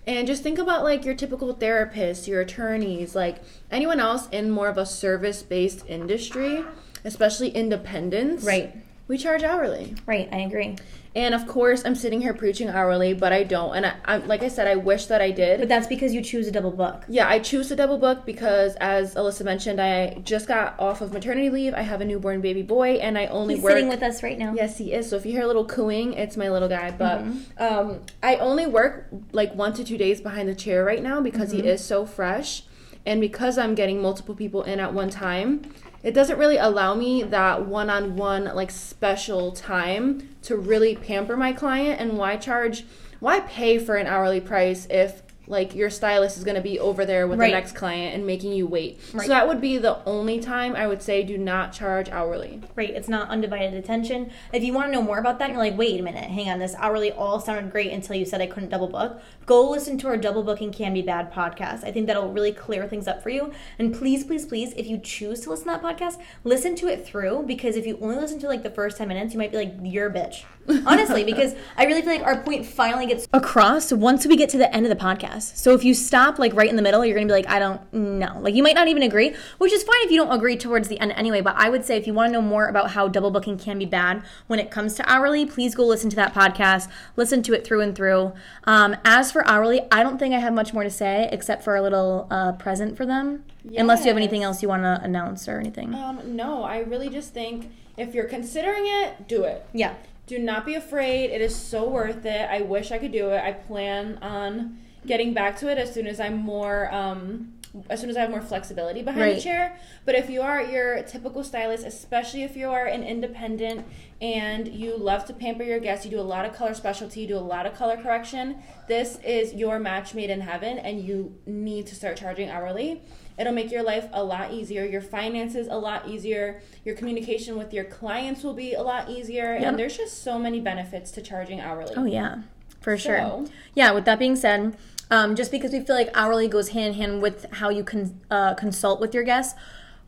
And 0.07 0.27
just 0.27 0.43
think 0.43 0.59
about 0.59 0.83
like 0.83 1.05
your 1.05 1.15
typical 1.15 1.55
therapists, 1.55 2.27
your 2.27 2.41
attorneys, 2.41 3.15
like 3.15 3.39
anyone 3.71 4.01
else 4.01 4.29
in 4.31 4.51
more 4.51 4.69
of 4.69 4.79
a 4.79 4.87
service 4.87 5.43
based 5.43 5.85
industry, 5.87 6.65
especially 7.05 7.51
independents. 7.51 8.45
Right. 8.45 8.75
We 9.11 9.18
charge 9.18 9.42
hourly. 9.42 9.96
Right. 10.07 10.29
I 10.31 10.38
agree. 10.42 10.77
And 11.16 11.35
of 11.35 11.49
course, 11.49 11.83
I'm 11.85 11.96
sitting 11.96 12.20
here 12.20 12.33
preaching 12.33 12.68
hourly, 12.68 13.12
but 13.12 13.33
I 13.33 13.42
don't. 13.42 13.75
And 13.75 13.85
I, 13.85 13.94
I 14.05 14.16
like 14.18 14.44
I 14.44 14.49
said, 14.49 14.68
I 14.68 14.77
wish 14.77 15.07
that 15.07 15.20
I 15.20 15.33
did. 15.33 15.59
But 15.59 15.68
that's 15.68 15.88
because 15.88 16.14
you 16.14 16.23
choose 16.23 16.46
a 16.46 16.53
double 16.53 16.70
book. 16.70 17.03
Yeah, 17.09 17.29
I 17.29 17.40
choose 17.40 17.66
to 17.70 17.75
double 17.75 17.99
book 17.99 18.25
because, 18.25 18.77
as 18.77 19.16
Alyssa 19.16 19.44
mentioned, 19.44 19.81
I 19.81 20.20
just 20.23 20.46
got 20.46 20.79
off 20.79 21.01
of 21.01 21.12
maternity 21.12 21.51
leave. 21.51 21.75
I 21.75 21.81
have 21.83 22.01
a 22.01 22.05
newborn 22.05 22.40
baby 22.40 22.62
boy, 22.62 22.90
and 22.99 23.18
I 23.18 23.27
only 23.27 23.55
He's 23.57 23.64
work. 23.64 23.73
sitting 23.73 23.88
with 23.88 24.05
us 24.05 24.23
right 24.23 24.38
now. 24.38 24.55
Yes, 24.55 24.79
he 24.79 24.92
is. 24.92 25.11
So 25.11 25.16
if 25.16 25.27
you 25.27 25.33
hear 25.33 25.42
a 25.42 25.46
little 25.49 25.64
cooing, 25.66 26.12
it's 26.12 26.37
my 26.37 26.49
little 26.49 26.68
guy. 26.68 26.92
But 26.92 27.25
Mm-hmm. 27.25 27.61
um, 27.90 28.01
I 28.23 28.37
only 28.37 28.66
work 28.68 29.09
like 29.33 29.53
one 29.57 29.73
to 29.75 29.83
two 29.83 29.99
days 29.99 30.20
behind 30.20 30.49
the 30.49 30.55
chair 30.55 30.85
right 30.85 31.03
now 31.03 31.20
because 31.20 31.49
Mm-hmm. 31.53 31.62
he 31.64 31.68
is 31.70 31.85
so 31.85 32.07
fresh. 32.07 32.62
And 33.07 33.21
because 33.21 33.59
I'm 33.59 33.75
getting 33.75 34.03
multiple 34.03 34.35
people 34.35 34.63
in 34.63 34.81
at 34.81 34.93
one 34.93 35.11
time, 35.11 35.63
it 36.03 36.15
doesn't 36.15 36.39
really 36.39 36.57
allow 36.57 36.95
me 36.95 37.23
that 37.23 37.67
one-on-one 37.67 38.45
like 38.55 38.71
special 38.71 39.53
time 39.53 40.29
to 40.43 40.57
really 40.57 40.97
pamper 40.97 41.37
my 41.37 41.53
client. 41.53 42.01
And 42.01 42.17
why 42.17 42.37
charge 42.37 42.85
why 43.21 43.41
pay 43.41 43.79
for 43.79 43.97
an 43.97 44.07
hourly 44.07 44.41
price 44.41 44.87
if 44.89 45.23
like 45.51 45.75
your 45.75 45.91
stylist 45.91 46.39
is 46.39 46.45
going 46.45 46.55
to 46.55 46.63
be 46.63 46.79
over 46.79 47.05
there 47.05 47.27
with 47.27 47.39
Right. 47.39 47.49
the 47.49 47.53
next 47.57 47.73
client 47.75 48.15
and 48.15 48.27
making 48.27 48.53
you 48.53 48.67
wait. 48.67 49.01
Right. 49.13 49.27
So 49.27 49.29
that 49.29 49.47
would 49.49 49.61
be 49.61 49.77
the 49.79 50.03
only 50.07 50.39
time 50.41 50.75
I 50.77 50.87
would 50.87 51.03
say 51.03 51.23
do 51.23 51.37
not 51.37 51.73
charge 51.73 52.09
hourly. 52.09 52.61
Right, 52.77 52.91
it's 52.91 53.09
not 53.09 53.29
undivided 53.29 53.75
attention. 53.75 54.31
If 54.53 54.63
you 54.63 54.73
want 54.73 54.87
to 54.89 54.93
know 54.93 55.03
more 55.03 55.19
about 55.19 55.39
that, 55.41 55.51
and 55.51 55.55
you're 55.55 55.65
like, 55.65 55.77
wait 55.77 55.99
a 56.01 56.03
minute, 56.03 56.31
hang 56.31 56.49
on, 56.49 56.59
this 56.61 56.75
hourly 56.77 57.13
all 57.13 57.41
sounded 57.41 57.71
great 57.73 57.93
until 57.93 58.17
you 58.17 58.25
said 58.25 58.41
I 58.41 58.47
couldn't 58.47 58.69
double 58.71 58.89
book. 58.89 59.21
Go 59.47 59.69
listen 59.69 59.99
to 59.99 60.07
our 60.09 60.17
double 60.17 60.43
booking 60.43 60.73
can 60.73 60.95
be 60.95 61.03
bad 61.03 61.33
podcast. 61.33 61.83
I 61.85 61.91
think 61.91 62.07
that'll 62.07 62.33
really 62.33 62.53
clear 62.53 62.87
things 62.87 63.09
up 63.09 63.23
for 63.23 63.31
you. 63.31 63.53
And 63.79 63.93
please, 63.93 64.23
please, 64.25 64.47
please, 64.47 64.73
if 64.75 64.87
you 64.87 64.99
choose 64.99 65.41
to 65.41 65.51
listen 65.51 65.67
to 65.67 65.73
that 65.73 65.83
podcast, 65.83 66.21
listen 66.45 66.77
to 66.77 66.87
it 66.87 67.05
through 67.05 67.45
because 67.47 67.75
if 67.77 67.87
you 67.87 67.99
only 68.01 68.17
listen 68.17 68.39
to 68.41 68.47
like 68.47 68.63
the 68.63 68.71
first 68.71 68.97
ten 68.97 69.09
minutes, 69.09 69.33
you 69.35 69.39
might 69.39 69.51
be 69.51 69.57
like, 69.59 69.75
you're 69.83 70.07
a 70.07 70.13
bitch. 70.13 70.45
Honestly, 70.87 71.25
because 71.25 71.55
I 71.77 71.85
really 71.85 72.03
feel 72.03 72.13
like 72.13 72.23
our 72.23 72.43
point 72.43 72.65
finally 72.65 73.07
gets 73.07 73.27
across 73.33 73.93
once 73.93 74.27
we 74.27 74.37
get 74.37 74.51
to 74.51 74.59
the 74.59 74.73
end 74.75 74.87
of 74.87 74.91
the 74.97 75.05
podcast. 75.05 75.39
So 75.44 75.74
if 75.74 75.85
you 75.85 75.94
stop 75.94 76.38
like 76.38 76.55
right 76.55 76.68
in 76.68 76.76
the 76.76 76.83
middle, 76.83 77.05
you're 77.05 77.14
gonna 77.14 77.26
be 77.26 77.33
like, 77.33 77.48
I 77.48 77.59
don't 77.59 77.92
know. 77.92 78.38
Like 78.40 78.55
you 78.55 78.62
might 78.62 78.74
not 78.74 78.88
even 78.88 79.03
agree, 79.03 79.35
which 79.59 79.72
is 79.72 79.83
fine 79.83 79.96
if 80.03 80.11
you 80.11 80.16
don't 80.16 80.33
agree 80.33 80.57
towards 80.57 80.88
the 80.88 80.98
end 81.00 81.12
anyway. 81.12 81.40
But 81.40 81.57
I 81.57 81.68
would 81.70 81.85
say 81.85 81.96
if 81.96 82.07
you 82.07 82.14
want 82.14 82.29
to 82.29 82.33
know 82.33 82.42
more 82.42 82.66
about 82.68 82.90
how 82.92 83.09
double 83.09 83.31
booking 83.31 83.59
can 83.59 83.79
be 83.79 83.87
bad 83.87 84.22
when 84.46 84.59
it 84.59 84.70
comes 84.70 84.94
to 84.94 85.11
hourly, 85.11 85.46
please 85.46 85.74
go 85.74 85.87
listen 85.87 86.11
to 86.11 86.16
that 86.16 86.35
podcast. 86.35 86.88
Listen 87.16 87.42
to 87.42 87.53
it 87.53 87.64
through 87.64 87.81
and 87.81 87.94
through. 87.94 88.33
Um, 88.64 88.96
as 89.05 89.33
for 89.33 89.46
hourly, 89.46 89.83
I 89.90 90.03
don't 90.03 90.18
think 90.18 90.35
I 90.35 90.38
have 90.38 90.53
much 90.53 90.72
more 90.72 90.85
to 90.85 90.90
say 90.90 91.29
except 91.33 91.62
for 91.62 91.76
a 91.76 91.83
little 91.83 92.26
uh, 92.31 92.53
present 92.53 92.96
for 92.96 93.07
them. 93.07 93.44
Unless 93.76 94.00
you 94.00 94.07
have 94.09 94.16
anything 94.16 94.42
else 94.42 94.62
you 94.62 94.68
want 94.68 94.83
to 94.83 95.00
announce 95.03 95.46
or 95.48 95.59
anything. 95.59 95.94
Um, 95.94 96.37
no, 96.37 96.62
I 96.62 96.79
really 96.79 97.09
just 97.09 97.35
think 97.35 97.70
if 97.96 98.14
you're 98.14 98.24
considering 98.24 98.85
it, 98.87 99.29
do 99.29 99.44
it. 99.44 99.66
yeah. 99.72 99.94
Do 100.26 100.38
not 100.38 100.64
be 100.64 100.74
afraid. 100.74 101.31
It 101.31 101.40
is 101.40 101.57
so 101.57 101.88
worth 101.88 102.24
it. 102.24 102.48
I 102.48 102.61
wish 102.61 102.92
I 102.92 102.98
could 102.98 103.11
do 103.11 103.31
it. 103.31 103.42
I 103.42 103.50
plan 103.50 104.16
on 104.22 104.79
getting 105.07 105.33
back 105.35 105.59
to 105.59 105.69
it 105.71 105.79
as 105.79 105.93
soon 105.93 106.07
as 106.07 106.21
I'm 106.21 106.37
more 106.37 106.93
um 106.93 107.55
as 107.89 108.01
soon 108.01 108.11
as 108.11 108.17
I 108.17 108.23
have 108.23 108.31
more 108.31 108.41
flexibility 108.43 109.01
behind 109.01 109.21
Right. 109.23 109.37
the 109.37 109.41
chair. 109.41 109.77
But 110.05 110.17
if 110.17 110.29
you 110.29 110.43
are 110.43 110.61
your 110.61 111.05
typical 111.05 111.45
stylist, 111.45 111.87
especially 111.87 112.43
if 112.43 112.57
you 112.57 112.69
are 112.69 112.85
an 112.87 113.05
independent 113.05 113.87
and 114.21 114.67
you 114.67 114.97
love 114.97 115.25
to 115.27 115.33
pamper 115.33 115.63
your 115.63 115.79
guests, 115.79 116.05
you 116.05 116.11
do 116.11 116.19
a 116.19 116.23
lot 116.23 116.45
of 116.45 116.53
color 116.53 116.75
specialty, 116.75 117.21
you 117.21 117.29
do 117.29 117.37
a 117.37 117.39
lot 117.39 117.67
of 117.67 117.75
color 117.75 117.97
correction, 117.97 118.57
this 118.89 119.21
is 119.25 119.55
your 119.55 119.79
match 119.79 120.15
made 120.15 120.31
in 120.31 120.41
heaven 120.41 120.79
and 120.79 121.01
you 121.01 121.33
need 121.47 121.87
to 121.87 121.95
start 121.95 122.17
charging 122.17 122.51
hourly. 122.51 123.03
It'll 123.39 123.53
make 123.53 123.71
your 123.71 123.85
life 123.85 124.09
a 124.13 124.25
lot 124.25 124.53
easier, 124.53 124.85
your 124.85 125.01
finances 125.01 125.69
a 125.71 125.79
lot 125.79 126.09
easier, 126.09 126.61
your 126.85 126.97
communication 126.97 127.57
with 127.57 127.73
your 127.73 127.85
clients 127.85 128.43
will 128.43 128.53
be 128.55 128.75
a 128.75 128.83
lot 128.83 129.09
easier, 129.09 129.55
Yep. 129.55 129.63
and 129.63 129.79
there's 129.79 129.97
just 129.97 130.25
so 130.25 130.41
many 130.41 130.59
benefits 130.61 131.13
to 131.13 131.23
charging 131.23 131.61
hourly. 131.61 131.95
Oh 131.97 132.05
yeah, 132.05 132.39
for 132.81 132.97
sure. 132.97 133.45
Yeah. 133.75 133.93
With 133.93 134.07
that 134.07 134.19
being 134.19 134.37
said, 134.37 134.77
um, 135.11 135.35
just 135.35 135.51
because 135.51 135.73
we 135.73 135.81
feel 135.81 135.97
like 135.97 136.11
hourly 136.14 136.49
goes 136.49 136.71
hand 136.71 136.95
in 136.95 137.01
hand 137.01 137.21
with 137.23 137.45
how 137.55 137.69
you 137.69 137.85
can 137.85 138.21
uh, 138.31 138.55
consult 138.55 139.01
with 139.01 139.14
your 139.14 139.25
guests. 139.25 139.59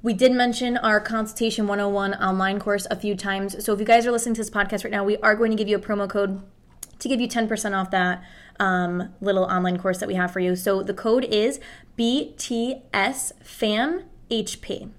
We 0.03 0.15
did 0.15 0.33
mention 0.33 0.79
our 0.79 0.99
Consultation 1.01 1.69
101 1.69 2.15
online 2.15 2.59
course 2.59 2.87
a 2.91 2.97
few 2.97 3.15
times. 3.15 3.65
So 3.65 3.73
if 3.73 3.79
you 3.79 3.87
guys 3.87 4.05
are 4.07 4.11
listening 4.11 4.35
to 4.35 4.41
this 4.41 4.51
podcast 4.51 4.83
right 4.85 4.91
now, 4.91 5.05
we 5.05 5.17
are 5.19 5.37
going 5.37 5.53
to 5.53 5.57
give 5.57 5.69
you 5.69 5.77
a 5.77 5.81
promo 5.81 6.09
code 6.09 6.43
to 6.99 7.09
give 7.09 7.21
you 7.21 7.29
10% 7.29 7.79
off 7.79 7.91
that 7.91 8.25
um, 8.59 9.15
little 9.21 9.45
online 9.45 9.79
course 9.79 9.99
that 9.99 10.09
we 10.09 10.15
have 10.15 10.33
for 10.33 10.41
you. 10.41 10.57
So 10.57 10.83
the 10.83 10.95
code 10.95 11.25
is 11.25 11.61
BTSFAMHP. 11.99 14.91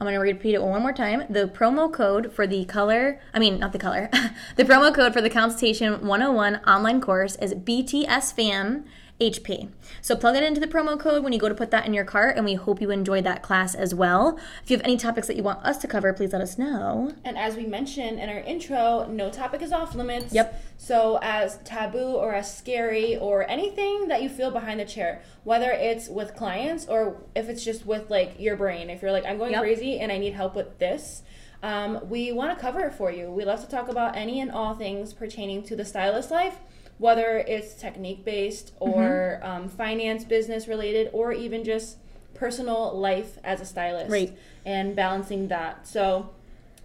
I'm 0.00 0.06
going 0.06 0.14
to 0.14 0.20
repeat 0.20 0.54
it 0.54 0.62
one 0.62 0.80
more 0.80 0.94
time. 0.94 1.24
The 1.28 1.46
promo 1.46 1.92
code 1.92 2.32
for 2.32 2.46
the 2.46 2.64
color, 2.64 3.20
I 3.34 3.38
mean, 3.38 3.58
not 3.58 3.72
the 3.72 3.78
color, 3.78 4.08
the 4.56 4.64
promo 4.64 4.94
code 4.94 5.12
for 5.12 5.20
the 5.20 5.28
Consultation 5.28 6.06
101 6.06 6.56
online 6.66 7.02
course 7.02 7.36
is 7.36 7.52
BTSFAM 7.52 8.84
HP. 9.20 9.68
So 10.00 10.16
plug 10.16 10.36
it 10.36 10.42
into 10.42 10.60
the 10.60 10.66
promo 10.66 10.98
code 10.98 11.22
when 11.22 11.32
you 11.32 11.38
go 11.38 11.48
to 11.48 11.54
put 11.54 11.70
that 11.70 11.86
in 11.86 11.92
your 11.94 12.04
cart, 12.04 12.36
and 12.36 12.44
we 12.44 12.54
hope 12.54 12.80
you 12.80 12.90
enjoyed 12.90 13.24
that 13.24 13.42
class 13.42 13.74
as 13.74 13.94
well. 13.94 14.38
If 14.64 14.70
you 14.70 14.76
have 14.76 14.84
any 14.84 14.96
topics 14.96 15.26
that 15.26 15.36
you 15.36 15.42
want 15.42 15.64
us 15.64 15.78
to 15.78 15.88
cover, 15.88 16.12
please 16.12 16.32
let 16.32 16.40
us 16.42 16.56
know. 16.58 17.12
And 17.24 17.36
as 17.36 17.56
we 17.56 17.66
mentioned 17.66 18.18
in 18.18 18.28
our 18.28 18.40
intro, 18.40 19.06
no 19.06 19.30
topic 19.30 19.62
is 19.62 19.72
off 19.72 19.94
limits. 19.94 20.32
Yep. 20.32 20.62
So, 20.78 21.18
as 21.22 21.58
taboo 21.64 21.98
or 22.14 22.34
as 22.34 22.56
scary 22.56 23.16
or 23.16 23.48
anything 23.50 24.08
that 24.08 24.22
you 24.22 24.28
feel 24.28 24.50
behind 24.50 24.80
the 24.80 24.84
chair, 24.86 25.22
whether 25.44 25.70
it's 25.70 26.08
with 26.08 26.34
clients 26.34 26.86
or 26.86 27.18
if 27.34 27.48
it's 27.48 27.64
just 27.64 27.84
with 27.86 28.10
like 28.10 28.40
your 28.40 28.56
brain, 28.56 28.88
if 28.90 29.02
you're 29.02 29.12
like, 29.12 29.26
I'm 29.26 29.38
going 29.38 29.52
Yep. 29.52 29.60
crazy 29.60 29.98
and 30.00 30.10
I 30.10 30.18
need 30.18 30.32
help 30.32 30.54
with 30.56 30.78
this, 30.78 31.22
um, 31.62 32.00
we 32.08 32.32
want 32.32 32.56
to 32.56 32.60
cover 32.60 32.80
it 32.80 32.94
for 32.94 33.10
you. 33.12 33.30
We 33.30 33.44
love 33.44 33.60
to 33.60 33.68
talk 33.68 33.88
about 33.88 34.16
any 34.16 34.40
and 34.40 34.50
all 34.50 34.74
things 34.74 35.12
pertaining 35.12 35.62
to 35.64 35.76
the 35.76 35.84
stylist 35.84 36.30
life, 36.30 36.56
whether 37.00 37.38
it's 37.48 37.74
technique 37.74 38.24
based 38.24 38.72
or 38.78 39.40
Mm-hmm. 39.42 39.46
um, 39.50 39.68
finance, 39.68 40.22
business 40.24 40.68
related, 40.68 41.08
or 41.12 41.32
even 41.32 41.64
just 41.64 41.96
personal 42.34 42.96
life 42.96 43.38
as 43.42 43.60
a 43.60 43.64
stylist 43.64 44.10
Right. 44.10 44.36
and 44.64 44.94
balancing 44.94 45.48
that. 45.48 45.86
So, 45.88 46.30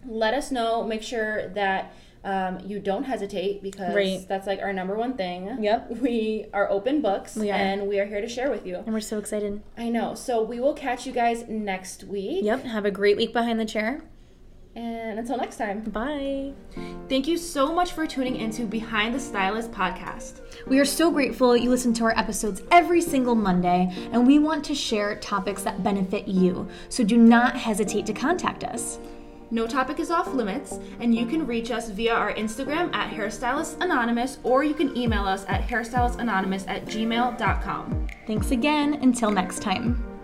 let 0.08 0.34
us 0.34 0.52
know. 0.52 0.84
Make 0.84 1.02
sure 1.04 1.50
that 1.50 1.94
um, 2.24 2.60
you 2.66 2.80
don't 2.80 3.04
hesitate 3.04 3.62
because 3.62 3.94
Right. 3.94 4.26
that's 4.28 4.48
like 4.48 4.60
our 4.60 4.74
number 4.74 4.96
one 4.96 5.14
thing. 5.14 5.58
Yep. 5.62 5.98
We 6.02 6.46
are 6.54 6.70
open 6.72 7.02
books 7.02 7.36
We 7.36 7.52
are. 7.52 7.54
and 7.56 7.88
we 7.88 8.00
are 8.00 8.06
here 8.06 8.22
to 8.22 8.28
share 8.28 8.50
with 8.50 8.66
you. 8.66 8.78
And 8.78 8.94
we're 8.94 9.00
so 9.00 9.20
excited. 9.20 9.62
I 9.78 9.90
know. 9.90 10.16
So 10.16 10.42
we 10.42 10.60
will 10.60 10.74
catch 10.74 11.06
you 11.06 11.12
guys 11.12 11.46
next 11.48 12.04
week. 12.06 12.44
Yep. 12.44 12.64
Have 12.64 12.86
a 12.86 12.92
great 12.92 13.16
week 13.18 13.32
behind 13.34 13.60
the 13.60 13.66
chair. 13.66 14.02
And 14.76 15.20
until 15.20 15.38
next 15.38 15.58
time. 15.58 15.82
Bye. 15.82 16.52
Thank 17.08 17.28
you 17.28 17.38
so 17.38 17.74
much 17.74 17.94
for 17.94 18.06
tuning 18.06 18.36
into 18.36 18.66
Behind 18.66 19.16
the 19.16 19.20
Stylist 19.20 19.72
podcast. 19.72 20.42
We 20.68 20.80
are 20.80 20.86
so 20.86 21.12
grateful 21.12 21.56
you 21.56 21.70
listen 21.70 21.94
to 21.94 22.04
our 22.04 22.18
episodes 22.18 22.62
every 22.72 23.02
single 23.02 23.36
Monday, 23.36 23.94
and 24.12 24.28
we 24.28 24.40
want 24.40 24.66
to 24.66 24.76
share 24.76 25.16
topics 25.20 25.64
that 25.64 25.84
benefit 25.84 26.28
you. 26.28 26.68
So 26.90 27.04
do 27.04 27.18
not 27.18 27.56
hesitate 27.56 28.06
to 28.08 28.14
contact 28.14 28.64
us. 28.64 29.00
No 29.52 29.68
topic 29.68 30.00
is 30.00 30.10
off 30.10 30.34
limits, 30.34 30.80
and 31.00 31.14
you 31.16 31.26
can 31.26 31.46
reach 31.46 31.72
us 31.72 31.90
via 31.90 32.14
our 32.14 32.34
Instagram 32.34 32.94
at 32.94 33.14
Hairstylist 33.14 33.82
Anonymous, 33.82 34.40
or 34.44 34.64
you 34.64 34.74
can 34.74 34.98
email 34.98 35.26
us 35.26 35.46
at 35.48 35.68
hairstylistanonymous 35.68 36.68
at 36.68 36.86
gmail.com. 36.86 38.08
Thanks 38.26 38.52
again. 38.52 38.96
Until 38.96 39.32
next 39.32 39.62
time. 39.62 40.15